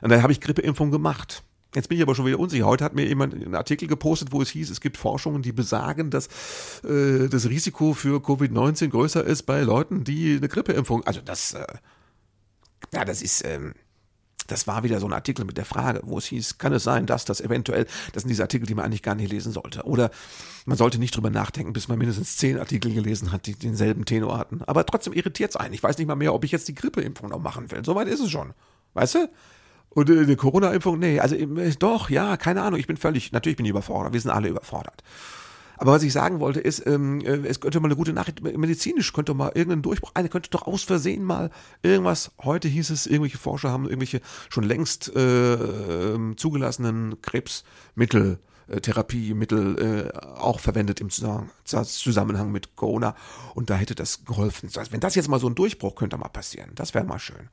Und 0.00 0.10
dann 0.10 0.22
habe 0.22 0.32
ich 0.32 0.40
Grippeimpfung 0.40 0.90
gemacht. 0.90 1.42
Jetzt 1.74 1.88
bin 1.88 1.98
ich 1.98 2.02
aber 2.02 2.14
schon 2.14 2.26
wieder 2.26 2.38
unsicher. 2.38 2.66
Heute 2.66 2.84
hat 2.84 2.94
mir 2.94 3.06
jemand 3.06 3.34
einen 3.34 3.54
Artikel 3.54 3.88
gepostet, 3.88 4.32
wo 4.32 4.40
es 4.42 4.50
hieß, 4.50 4.70
es 4.70 4.80
gibt 4.80 4.96
Forschungen, 4.96 5.42
die 5.42 5.52
besagen, 5.52 6.10
dass 6.10 6.28
äh, 6.84 7.28
das 7.28 7.48
Risiko 7.48 7.94
für 7.94 8.20
Covid-19 8.20 8.88
größer 8.88 9.24
ist 9.24 9.42
bei 9.42 9.62
Leuten, 9.62 10.04
die 10.04 10.36
eine 10.36 10.48
Grippeimpfung, 10.48 11.04
also 11.04 11.20
das, 11.20 11.54
äh, 11.54 11.66
ja, 12.92 13.04
das 13.04 13.22
ist, 13.22 13.44
ähm, 13.44 13.74
das 14.46 14.66
war 14.66 14.84
wieder 14.84 15.00
so 15.00 15.06
ein 15.06 15.12
Artikel 15.12 15.44
mit 15.44 15.56
der 15.56 15.64
Frage, 15.64 16.00
wo 16.04 16.18
es 16.18 16.26
hieß, 16.26 16.58
kann 16.58 16.72
es 16.72 16.84
sein, 16.84 17.06
dass 17.06 17.24
das 17.24 17.40
eventuell, 17.40 17.86
das 18.12 18.22
sind 18.22 18.28
diese 18.28 18.42
Artikel, 18.42 18.66
die 18.66 18.74
man 18.74 18.84
eigentlich 18.84 19.02
gar 19.02 19.14
nicht 19.14 19.32
lesen 19.32 19.52
sollte. 19.52 19.84
Oder 19.84 20.10
man 20.66 20.76
sollte 20.76 20.98
nicht 20.98 21.16
drüber 21.16 21.30
nachdenken, 21.30 21.72
bis 21.72 21.88
man 21.88 21.98
mindestens 21.98 22.36
zehn 22.36 22.58
Artikel 22.58 22.92
gelesen 22.92 23.32
hat, 23.32 23.46
die 23.46 23.54
denselben 23.54 24.04
Tenor 24.04 24.38
hatten. 24.38 24.62
Aber 24.66 24.84
trotzdem 24.84 25.14
irritiert 25.14 25.50
es 25.50 25.56
einen. 25.56 25.72
Ich 25.72 25.82
weiß 25.82 25.96
nicht 25.96 26.06
mal 26.06 26.14
mehr, 26.14 26.34
ob 26.34 26.44
ich 26.44 26.52
jetzt 26.52 26.68
die 26.68 26.74
Grippeimpfung 26.74 27.30
noch 27.30 27.40
machen 27.40 27.70
will. 27.70 27.84
Soweit 27.84 28.06
ist 28.06 28.20
es 28.20 28.30
schon. 28.30 28.52
Weißt 28.92 29.14
du? 29.14 29.28
Und 29.94 30.10
äh, 30.10 30.20
eine 30.20 30.36
Corona-Impfung, 30.36 30.98
nee, 30.98 31.20
also 31.20 31.34
äh, 31.36 31.74
doch, 31.78 32.10
ja, 32.10 32.36
keine 32.36 32.62
Ahnung, 32.62 32.78
ich 32.78 32.86
bin 32.86 32.96
völlig, 32.96 33.32
natürlich 33.32 33.56
bin 33.56 33.66
ich 33.66 33.70
überfordert, 33.70 34.12
wir 34.12 34.20
sind 34.20 34.30
alle 34.30 34.48
überfordert. 34.48 35.02
Aber 35.76 35.92
was 35.92 36.02
ich 36.02 36.12
sagen 36.12 36.40
wollte 36.40 36.60
ist, 36.60 36.86
ähm, 36.86 37.20
äh, 37.20 37.46
es 37.46 37.60
könnte 37.60 37.80
mal 37.80 37.88
eine 37.88 37.96
gute 37.96 38.12
Nachricht, 38.12 38.42
medizinisch 38.42 39.12
könnte 39.12 39.34
mal 39.34 39.52
irgendein 39.54 39.82
Durchbruch, 39.82 40.12
eine 40.14 40.28
könnte 40.28 40.50
doch 40.50 40.66
aus 40.66 40.82
Versehen 40.82 41.24
mal 41.24 41.50
irgendwas, 41.82 42.32
heute 42.42 42.68
hieß 42.68 42.90
es, 42.90 43.06
irgendwelche 43.06 43.38
Forscher 43.38 43.70
haben 43.70 43.84
irgendwelche 43.84 44.20
schon 44.48 44.64
längst 44.64 45.14
äh, 45.14 45.54
ähm, 45.54 46.36
zugelassenen 46.36 47.20
Krebsmittel, 47.22 48.38
äh, 48.68 48.80
Therapiemittel 48.80 50.10
äh, 50.14 50.18
auch 50.38 50.60
verwendet 50.60 51.00
im 51.00 51.10
Zusammenhang 51.10 52.52
mit 52.52 52.76
Corona 52.76 53.14
und 53.54 53.70
da 53.70 53.74
hätte 53.74 53.94
das 53.94 54.24
geholfen. 54.24 54.70
Heißt, 54.74 54.92
wenn 54.92 55.00
das 55.00 55.16
jetzt 55.16 55.28
mal 55.28 55.40
so 55.40 55.48
ein 55.48 55.54
Durchbruch 55.54 55.96
könnte 55.96 56.16
mal 56.16 56.28
passieren, 56.28 56.70
das 56.74 56.94
wäre 56.94 57.04
mal 57.04 57.18
schön. 57.18 57.48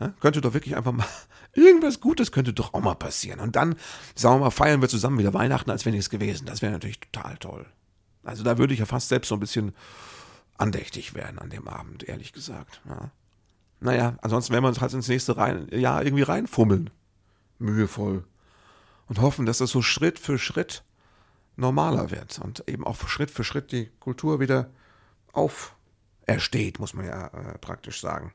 Ne? 0.00 0.14
Könnte 0.20 0.40
doch 0.40 0.54
wirklich 0.54 0.76
einfach 0.76 0.92
mal, 0.92 1.06
irgendwas 1.52 2.00
Gutes 2.00 2.32
könnte 2.32 2.52
doch 2.52 2.74
auch 2.74 2.80
mal 2.80 2.94
passieren. 2.94 3.40
Und 3.40 3.56
dann, 3.56 3.76
sagen 4.14 4.36
wir 4.36 4.46
mal, 4.46 4.50
feiern 4.50 4.80
wir 4.80 4.88
zusammen 4.88 5.18
wieder 5.18 5.34
Weihnachten, 5.34 5.70
als 5.70 5.84
wäre 5.84 5.94
nichts 5.94 6.10
gewesen. 6.10 6.46
Das 6.46 6.62
wäre 6.62 6.72
natürlich 6.72 7.00
total 7.00 7.36
toll. 7.38 7.66
Also 8.22 8.42
da 8.44 8.58
würde 8.58 8.72
ich 8.74 8.80
ja 8.80 8.86
fast 8.86 9.08
selbst 9.08 9.28
so 9.28 9.34
ein 9.34 9.40
bisschen 9.40 9.72
andächtig 10.58 11.14
werden 11.14 11.38
an 11.38 11.50
dem 11.50 11.68
Abend, 11.68 12.08
ehrlich 12.08 12.32
gesagt. 12.32 12.80
Ja. 12.88 13.10
Naja, 13.80 14.18
ansonsten 14.20 14.52
werden 14.52 14.64
wir 14.64 14.68
uns 14.68 14.80
halt 14.80 14.92
ins 14.92 15.08
nächste 15.08 15.36
rein, 15.36 15.68
Jahr 15.70 16.04
irgendwie 16.04 16.22
reinfummeln. 16.22 16.90
Mühevoll. 17.58 18.24
Und 19.06 19.20
hoffen, 19.20 19.46
dass 19.46 19.58
das 19.58 19.70
so 19.70 19.82
Schritt 19.82 20.18
für 20.18 20.38
Schritt 20.38 20.84
normaler 21.56 22.10
wird 22.10 22.38
und 22.38 22.68
eben 22.68 22.86
auch 22.86 22.96
Schritt 23.08 23.30
für 23.30 23.44
Schritt 23.44 23.72
die 23.72 23.90
Kultur 23.98 24.40
wieder 24.40 24.70
aufersteht, 25.32 26.78
muss 26.78 26.94
man 26.94 27.06
ja 27.06 27.26
äh, 27.28 27.58
praktisch 27.58 28.00
sagen. 28.00 28.32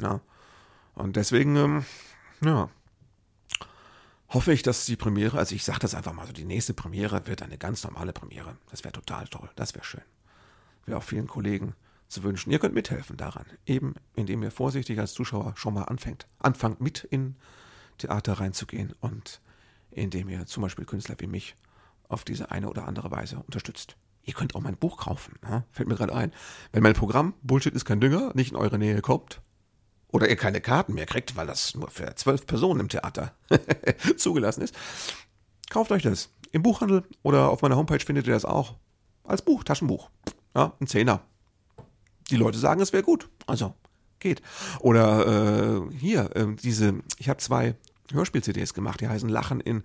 Ja. 0.00 0.20
Und 0.94 1.16
deswegen, 1.16 1.56
ähm, 1.56 1.84
ja, 2.44 2.68
hoffe 4.28 4.52
ich, 4.52 4.62
dass 4.62 4.84
die 4.84 4.96
Premiere, 4.96 5.38
also 5.38 5.54
ich 5.54 5.64
sage 5.64 5.78
das 5.80 5.94
einfach 5.94 6.12
mal 6.12 6.26
so, 6.26 6.32
die 6.32 6.44
nächste 6.44 6.74
Premiere 6.74 7.26
wird 7.26 7.42
eine 7.42 7.56
ganz 7.56 7.84
normale 7.84 8.12
Premiere. 8.12 8.56
Das 8.70 8.84
wäre 8.84 8.92
total 8.92 9.28
toll, 9.28 9.48
das 9.56 9.74
wäre 9.74 9.84
schön. 9.84 10.02
Wäre 10.86 10.98
auch 10.98 11.04
vielen 11.04 11.28
Kollegen 11.28 11.74
zu 12.08 12.22
wünschen. 12.22 12.50
Ihr 12.50 12.58
könnt 12.58 12.74
mithelfen 12.74 13.16
daran, 13.16 13.46
eben 13.64 13.94
indem 14.14 14.42
ihr 14.42 14.50
vorsichtig 14.50 14.98
als 14.98 15.14
Zuschauer 15.14 15.54
schon 15.56 15.74
mal 15.74 15.84
anfängt, 15.84 16.26
anfangt 16.38 16.80
mit 16.80 17.04
in 17.04 17.36
Theater 17.98 18.34
reinzugehen 18.34 18.94
und 19.00 19.40
indem 19.90 20.28
ihr 20.28 20.46
zum 20.46 20.62
Beispiel 20.62 20.84
Künstler 20.84 21.14
wie 21.18 21.26
mich 21.26 21.56
auf 22.08 22.24
diese 22.24 22.50
eine 22.50 22.68
oder 22.68 22.86
andere 22.86 23.10
Weise 23.10 23.38
unterstützt. 23.38 23.96
Ihr 24.24 24.34
könnt 24.34 24.54
auch 24.54 24.60
mein 24.60 24.76
Buch 24.76 24.98
kaufen, 24.98 25.38
ne? 25.42 25.64
fällt 25.70 25.88
mir 25.88 25.96
gerade 25.96 26.14
ein. 26.14 26.32
Wenn 26.72 26.82
mein 26.82 26.94
Programm 26.94 27.34
Bullshit 27.42 27.74
ist 27.74 27.84
kein 27.84 28.00
Dünger 28.00 28.32
nicht 28.34 28.52
in 28.52 28.56
eure 28.56 28.78
Nähe 28.78 29.00
kommt, 29.00 29.42
oder 30.14 30.30
ihr 30.30 30.36
keine 30.36 30.60
Karten 30.60 30.94
mehr 30.94 31.06
kriegt, 31.06 31.34
weil 31.34 31.48
das 31.48 31.74
nur 31.74 31.90
für 31.90 32.14
zwölf 32.14 32.46
Personen 32.46 32.78
im 32.78 32.88
Theater 32.88 33.32
zugelassen 34.16 34.62
ist, 34.62 34.72
kauft 35.70 35.90
euch 35.90 36.04
das. 36.04 36.30
Im 36.52 36.62
Buchhandel 36.62 37.02
oder 37.24 37.50
auf 37.50 37.62
meiner 37.62 37.74
Homepage 37.74 37.98
findet 37.98 38.28
ihr 38.28 38.32
das 38.32 38.44
auch. 38.44 38.76
Als 39.24 39.42
Buch, 39.42 39.64
Taschenbuch. 39.64 40.10
Ja, 40.54 40.72
ein 40.80 40.86
Zehner. 40.86 41.22
Die 42.30 42.36
Leute 42.36 42.58
sagen, 42.58 42.80
es 42.80 42.92
wäre 42.92 43.02
gut. 43.02 43.28
Also, 43.48 43.74
geht. 44.20 44.40
Oder 44.78 45.26
äh, 45.88 45.96
hier, 45.96 46.30
äh, 46.36 46.54
diese, 46.62 47.00
ich 47.18 47.28
habe 47.28 47.40
zwei 47.40 47.74
Hörspiel-CDs 48.12 48.72
gemacht, 48.72 49.00
die 49.00 49.08
heißen 49.08 49.28
Lachen 49.28 49.58
in 49.60 49.82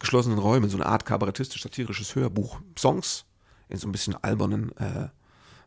geschlossenen 0.00 0.38
Räumen, 0.38 0.70
so 0.70 0.78
eine 0.78 0.86
Art 0.86 1.04
kabarettistisch-satirisches 1.04 2.14
Hörbuch. 2.14 2.58
Songs 2.78 3.26
in 3.68 3.76
so 3.76 3.86
ein 3.86 3.92
bisschen 3.92 4.14
albernen 4.14 4.74
äh, 4.78 5.08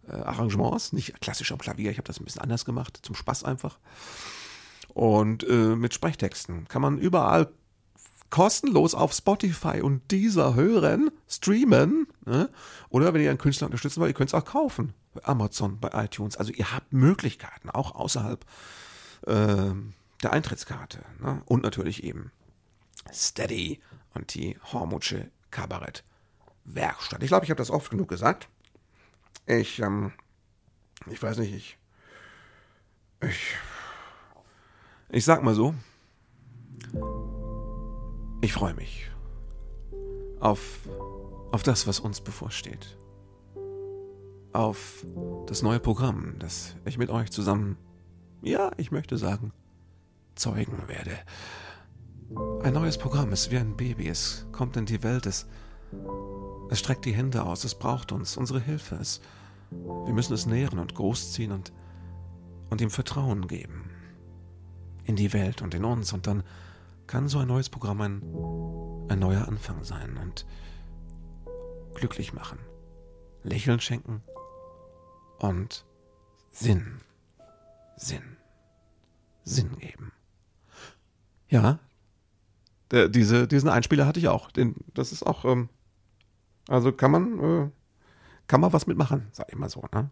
äh, 0.07 0.13
Arrangements, 0.13 0.93
nicht 0.93 1.19
klassisch 1.21 1.51
am 1.51 1.57
Klavier, 1.57 1.91
ich 1.91 1.97
habe 1.97 2.07
das 2.07 2.19
ein 2.19 2.25
bisschen 2.25 2.41
anders 2.41 2.65
gemacht, 2.65 2.99
zum 3.01 3.15
Spaß 3.15 3.43
einfach. 3.43 3.79
Und 4.93 5.47
äh, 5.47 5.75
mit 5.75 5.93
Sprechtexten 5.93 6.67
kann 6.67 6.81
man 6.81 6.97
überall 6.97 7.51
kostenlos 8.29 8.95
auf 8.95 9.13
Spotify 9.13 9.81
und 9.81 10.09
dieser 10.09 10.55
hören, 10.55 11.11
streamen. 11.27 12.07
Ne? 12.25 12.49
Oder 12.89 13.13
wenn 13.13 13.21
ihr 13.21 13.29
einen 13.29 13.37
Künstler 13.37 13.67
unterstützen 13.67 13.99
wollt, 13.99 14.11
ihr 14.11 14.15
könnt 14.15 14.29
es 14.29 14.33
auch 14.33 14.45
kaufen. 14.45 14.93
Bei 15.13 15.23
Amazon, 15.25 15.79
bei 15.79 15.89
iTunes. 16.05 16.37
Also 16.37 16.51
ihr 16.53 16.73
habt 16.73 16.93
Möglichkeiten, 16.93 17.69
auch 17.69 17.93
außerhalb 17.93 18.45
äh, 19.27 19.71
der 20.23 20.33
Eintrittskarte. 20.33 20.99
Ne? 21.19 21.41
Und 21.45 21.63
natürlich 21.63 22.03
eben 22.03 22.31
Steady 23.13 23.81
und 24.13 24.33
die 24.33 24.57
Hormutsche 24.71 25.29
Kabarett 25.51 26.03
Werkstatt. 26.63 27.23
Ich 27.23 27.27
glaube, 27.27 27.45
ich 27.45 27.51
habe 27.51 27.57
das 27.57 27.71
oft 27.71 27.89
genug 27.89 28.07
gesagt. 28.07 28.47
Ich, 29.51 29.79
ähm, 29.79 30.13
ich 31.07 31.21
weiß 31.21 31.39
nicht, 31.39 31.53
ich, 31.53 31.77
ich, 33.21 33.55
ich 35.09 35.25
sag 35.25 35.43
mal 35.43 35.53
so, 35.53 35.75
ich 38.39 38.53
freue 38.53 38.73
mich 38.75 39.11
auf, 40.39 40.87
auf 41.51 41.63
das, 41.63 41.85
was 41.85 41.99
uns 41.99 42.21
bevorsteht. 42.21 42.97
Auf 44.53 45.05
das 45.47 45.61
neue 45.63 45.81
Programm, 45.81 46.39
das 46.39 46.77
ich 46.85 46.97
mit 46.97 47.09
euch 47.09 47.29
zusammen, 47.29 47.77
ja, 48.41 48.71
ich 48.77 48.91
möchte 48.91 49.17
sagen, 49.17 49.51
zeugen 50.35 50.87
werde. 50.87 51.17
Ein 52.63 52.71
neues 52.71 52.97
Programm 52.97 53.33
ist 53.33 53.51
wie 53.51 53.57
ein 53.57 53.75
Baby, 53.75 54.07
es 54.07 54.47
kommt 54.53 54.77
in 54.77 54.85
die 54.85 55.03
Welt, 55.03 55.25
es, 55.25 55.45
es 56.69 56.79
streckt 56.79 57.03
die 57.03 57.13
Hände 57.13 57.43
aus, 57.43 57.65
es 57.65 57.75
braucht 57.75 58.13
uns, 58.13 58.37
unsere 58.37 58.61
Hilfe, 58.61 58.95
es, 58.95 59.19
wir 59.71 60.13
müssen 60.13 60.33
es 60.33 60.45
nähren 60.45 60.79
und 60.79 60.95
großziehen 60.95 61.51
und, 61.51 61.71
und 62.69 62.81
ihm 62.81 62.89
Vertrauen 62.89 63.47
geben. 63.47 63.89
In 65.05 65.15
die 65.15 65.33
Welt 65.33 65.61
und 65.61 65.73
in 65.73 65.85
uns. 65.85 66.13
Und 66.13 66.27
dann 66.27 66.43
kann 67.07 67.27
so 67.27 67.39
ein 67.39 67.47
neues 67.47 67.69
Programm 67.69 68.01
ein, 68.01 68.21
ein 69.09 69.19
neuer 69.19 69.47
Anfang 69.47 69.83
sein 69.83 70.17
und 70.17 70.45
glücklich 71.95 72.33
machen, 72.33 72.59
Lächeln 73.43 73.79
schenken 73.79 74.21
und 75.39 75.85
Sinn, 76.51 76.99
Sinn, 77.95 78.37
Sinn 79.43 79.77
geben. 79.77 80.11
Ja, 81.49 81.79
der, 82.91 83.09
diese, 83.09 83.47
diesen 83.47 83.69
Einspieler 83.69 84.05
hatte 84.05 84.19
ich 84.19 84.27
auch. 84.27 84.51
Den, 84.51 84.75
das 84.93 85.11
ist 85.11 85.23
auch, 85.23 85.45
ähm, 85.45 85.69
also 86.67 86.91
kann 86.91 87.11
man, 87.11 87.39
äh, 87.39 87.69
kann 88.51 88.59
man 88.59 88.73
was 88.73 88.85
mitmachen, 88.85 89.29
sag 89.31 89.47
ich 89.49 89.57
mal 89.57 89.69
so. 89.69 89.81
Ne? 89.93 90.09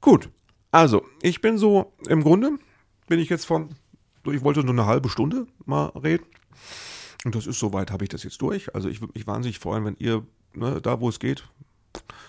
Gut, 0.00 0.28
also 0.72 1.06
ich 1.22 1.40
bin 1.40 1.56
so, 1.56 1.92
im 2.08 2.24
Grunde 2.24 2.58
bin 3.06 3.20
ich 3.20 3.28
jetzt 3.28 3.44
von, 3.44 3.76
ich 4.24 4.42
wollte 4.42 4.64
nur 4.64 4.74
eine 4.74 4.86
halbe 4.86 5.08
Stunde 5.08 5.46
mal 5.64 5.86
reden. 5.90 6.26
Und 7.24 7.36
das 7.36 7.46
ist 7.46 7.60
soweit, 7.60 7.92
habe 7.92 8.04
ich 8.04 8.08
das 8.08 8.24
jetzt 8.24 8.42
durch. 8.42 8.74
Also 8.74 8.88
ich 8.88 9.00
würde 9.00 9.12
mich 9.14 9.28
wahnsinnig 9.28 9.60
freuen, 9.60 9.84
wenn 9.84 9.94
ihr, 10.00 10.26
ne, 10.52 10.80
da 10.80 10.98
wo 10.98 11.08
es 11.08 11.20
geht, 11.20 11.48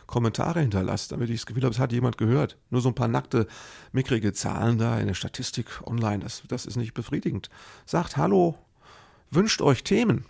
Kommentare 0.06 0.60
hinterlasst, 0.60 1.12
damit 1.12 1.32
ich 1.32 1.40
das 1.40 1.48
Gefühl 1.48 1.64
habe, 1.64 1.74
es 1.74 1.80
hat 1.80 1.92
jemand 1.92 2.20
gehört. 2.20 2.60
Nur 2.70 2.82
so 2.82 2.90
ein 2.90 2.96
paar 2.96 3.08
nackte, 3.08 3.48
mickrige 3.94 4.32
Zahlen 4.32 4.78
da 4.78 5.00
in 5.00 5.08
der 5.08 5.16
Statistik 5.16 5.82
online, 5.88 6.20
das, 6.20 6.44
das 6.48 6.68
ist 6.68 6.76
nicht 6.76 6.94
befriedigend. 6.94 7.50
Sagt 7.88 8.16
Hallo, 8.16 8.60
wünscht 9.32 9.64
euch 9.64 9.84
Themen, 9.84 10.26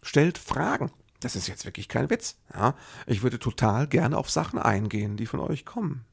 stellt 0.00 0.38
Fragen. 0.38 0.90
Das 1.20 1.36
ist 1.36 1.48
jetzt 1.48 1.64
wirklich 1.64 1.88
kein 1.88 2.10
Witz. 2.10 2.36
Ja? 2.54 2.74
Ich 3.06 3.22
würde 3.22 3.38
total 3.38 3.86
gerne 3.86 4.16
auf 4.16 4.30
Sachen 4.30 4.58
eingehen, 4.58 5.16
die 5.16 5.26
von 5.26 5.40
euch 5.40 5.64
kommen. 5.64 6.04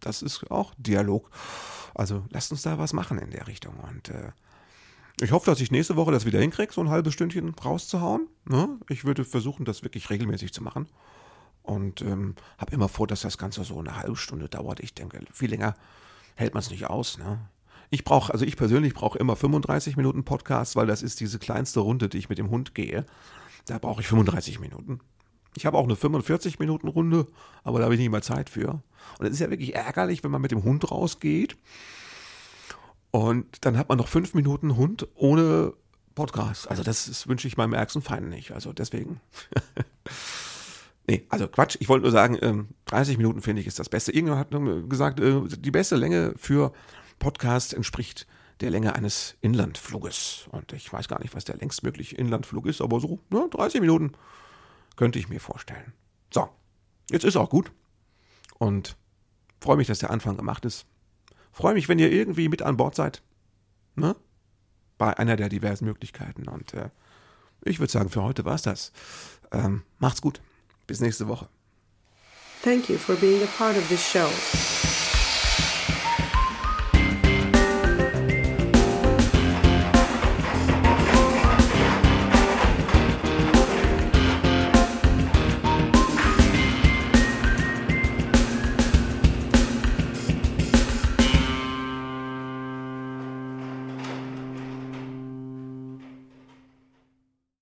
Das 0.00 0.22
ist 0.22 0.50
auch 0.50 0.74
Dialog. 0.76 1.30
Also 1.94 2.24
lasst 2.30 2.52
uns 2.52 2.62
da 2.62 2.78
was 2.78 2.92
machen 2.92 3.18
in 3.18 3.30
der 3.30 3.46
Richtung. 3.46 3.74
Und 3.76 4.08
äh, 4.08 4.32
ich 5.20 5.32
hoffe, 5.32 5.50
dass 5.50 5.60
ich 5.60 5.70
nächste 5.70 5.96
Woche 5.96 6.12
das 6.12 6.26
wieder 6.26 6.40
hinkriege, 6.40 6.72
so 6.72 6.80
ein 6.80 6.90
halbes 6.90 7.14
Stündchen 7.14 7.54
rauszuhauen. 7.54 8.28
Ne? 8.44 8.78
Ich 8.88 9.04
würde 9.04 9.24
versuchen, 9.24 9.64
das 9.64 9.82
wirklich 9.82 10.10
regelmäßig 10.10 10.52
zu 10.52 10.62
machen. 10.62 10.88
Und 11.62 12.02
ähm, 12.02 12.34
habe 12.58 12.72
immer 12.72 12.88
vor, 12.88 13.06
dass 13.06 13.20
das 13.20 13.38
Ganze 13.38 13.62
so 13.62 13.78
eine 13.78 13.96
halbe 13.96 14.16
Stunde 14.16 14.48
dauert. 14.48 14.80
Ich 14.80 14.94
denke, 14.94 15.20
viel 15.32 15.50
länger 15.50 15.76
hält 16.34 16.54
man 16.54 16.62
es 16.62 16.70
nicht 16.70 16.86
aus. 16.86 17.18
Ne? 17.18 17.38
Ich 17.90 18.04
brauche, 18.04 18.32
also 18.32 18.44
ich 18.44 18.56
persönlich 18.56 18.94
brauche 18.94 19.18
immer 19.18 19.36
35 19.36 19.96
Minuten 19.96 20.24
Podcast, 20.24 20.74
weil 20.74 20.86
das 20.86 21.02
ist 21.02 21.20
diese 21.20 21.38
kleinste 21.38 21.80
Runde, 21.80 22.08
die 22.08 22.18
ich 22.18 22.28
mit 22.28 22.38
dem 22.38 22.50
Hund 22.50 22.74
gehe. 22.74 23.04
Da 23.66 23.78
brauche 23.78 24.00
ich 24.00 24.08
35 24.08 24.60
Minuten. 24.60 25.00
Ich 25.54 25.66
habe 25.66 25.76
auch 25.76 25.84
eine 25.84 25.94
45-Minuten-Runde, 25.94 27.26
aber 27.62 27.78
da 27.78 27.84
habe 27.84 27.94
ich 27.94 28.00
nicht 28.00 28.10
mal 28.10 28.22
Zeit 28.22 28.48
für. 28.48 28.82
Und 29.18 29.26
es 29.26 29.32
ist 29.32 29.40
ja 29.40 29.50
wirklich 29.50 29.74
ärgerlich, 29.74 30.24
wenn 30.24 30.30
man 30.30 30.40
mit 30.40 30.50
dem 30.50 30.64
Hund 30.64 30.90
rausgeht. 30.90 31.56
Und 33.10 33.64
dann 33.66 33.76
hat 33.76 33.90
man 33.90 33.98
noch 33.98 34.08
fünf 34.08 34.32
Minuten 34.32 34.76
Hund 34.76 35.06
ohne 35.14 35.74
Podcast. 36.14 36.70
Also 36.70 36.82
das, 36.82 37.06
das 37.06 37.28
wünsche 37.28 37.46
ich 37.46 37.58
meinem 37.58 37.74
ärgsten 37.74 38.00
Feind 38.00 38.28
nicht. 38.30 38.52
Also 38.52 38.72
deswegen. 38.72 39.20
nee, 41.06 41.26
also 41.28 41.48
Quatsch. 41.48 41.76
Ich 41.80 41.90
wollte 41.90 42.04
nur 42.04 42.12
sagen, 42.12 42.68
30 42.86 43.14
ähm, 43.14 43.18
Minuten 43.18 43.42
finde 43.42 43.60
ich 43.60 43.66
ist 43.66 43.78
das 43.78 43.90
Beste. 43.90 44.12
Irgendjemand 44.12 44.52
hat 44.52 44.88
gesagt, 44.88 45.20
äh, 45.20 45.42
die 45.46 45.70
beste 45.70 45.96
Länge 45.96 46.32
für 46.36 46.72
Podcast 47.18 47.74
entspricht 47.74 48.26
der 48.60 48.70
Länge 48.70 48.94
eines 48.94 49.36
Inlandfluges. 49.40 50.46
Und 50.50 50.72
ich 50.72 50.92
weiß 50.92 51.08
gar 51.08 51.20
nicht, 51.20 51.34
was 51.34 51.44
der 51.44 51.56
längstmögliche 51.56 52.16
Inlandflug 52.16 52.66
ist, 52.66 52.80
aber 52.80 53.00
so 53.00 53.18
ne, 53.30 53.48
30 53.50 53.80
Minuten 53.80 54.12
könnte 54.96 55.18
ich 55.18 55.28
mir 55.28 55.40
vorstellen. 55.40 55.92
So, 56.32 56.48
jetzt 57.10 57.24
ist 57.24 57.36
auch 57.36 57.50
gut. 57.50 57.72
Und 58.58 58.96
freue 59.60 59.76
mich, 59.76 59.88
dass 59.88 59.98
der 59.98 60.10
Anfang 60.10 60.36
gemacht 60.36 60.64
ist. 60.64 60.86
Freue 61.52 61.74
mich, 61.74 61.88
wenn 61.88 61.98
ihr 61.98 62.10
irgendwie 62.10 62.48
mit 62.48 62.62
an 62.62 62.76
Bord 62.76 62.94
seid. 62.94 63.22
Ne? 63.94 64.16
Bei 64.98 65.18
einer 65.18 65.36
der 65.36 65.48
diversen 65.48 65.84
Möglichkeiten. 65.84 66.48
Und 66.48 66.74
äh, 66.74 66.90
ich 67.64 67.78
würde 67.78 67.92
sagen, 67.92 68.08
für 68.08 68.22
heute 68.22 68.44
war 68.44 68.54
es 68.54 68.62
das. 68.62 68.92
Ähm, 69.50 69.82
macht's 69.98 70.22
gut. 70.22 70.40
Bis 70.86 71.00
nächste 71.00 71.28
Woche. 71.28 71.48
Thank 72.62 72.88
you 72.88 72.96
for 72.96 73.16
being 73.16 73.42
a 73.42 73.46
part 73.58 73.76
of 73.76 73.86
this 73.88 74.00
show. 74.00 74.28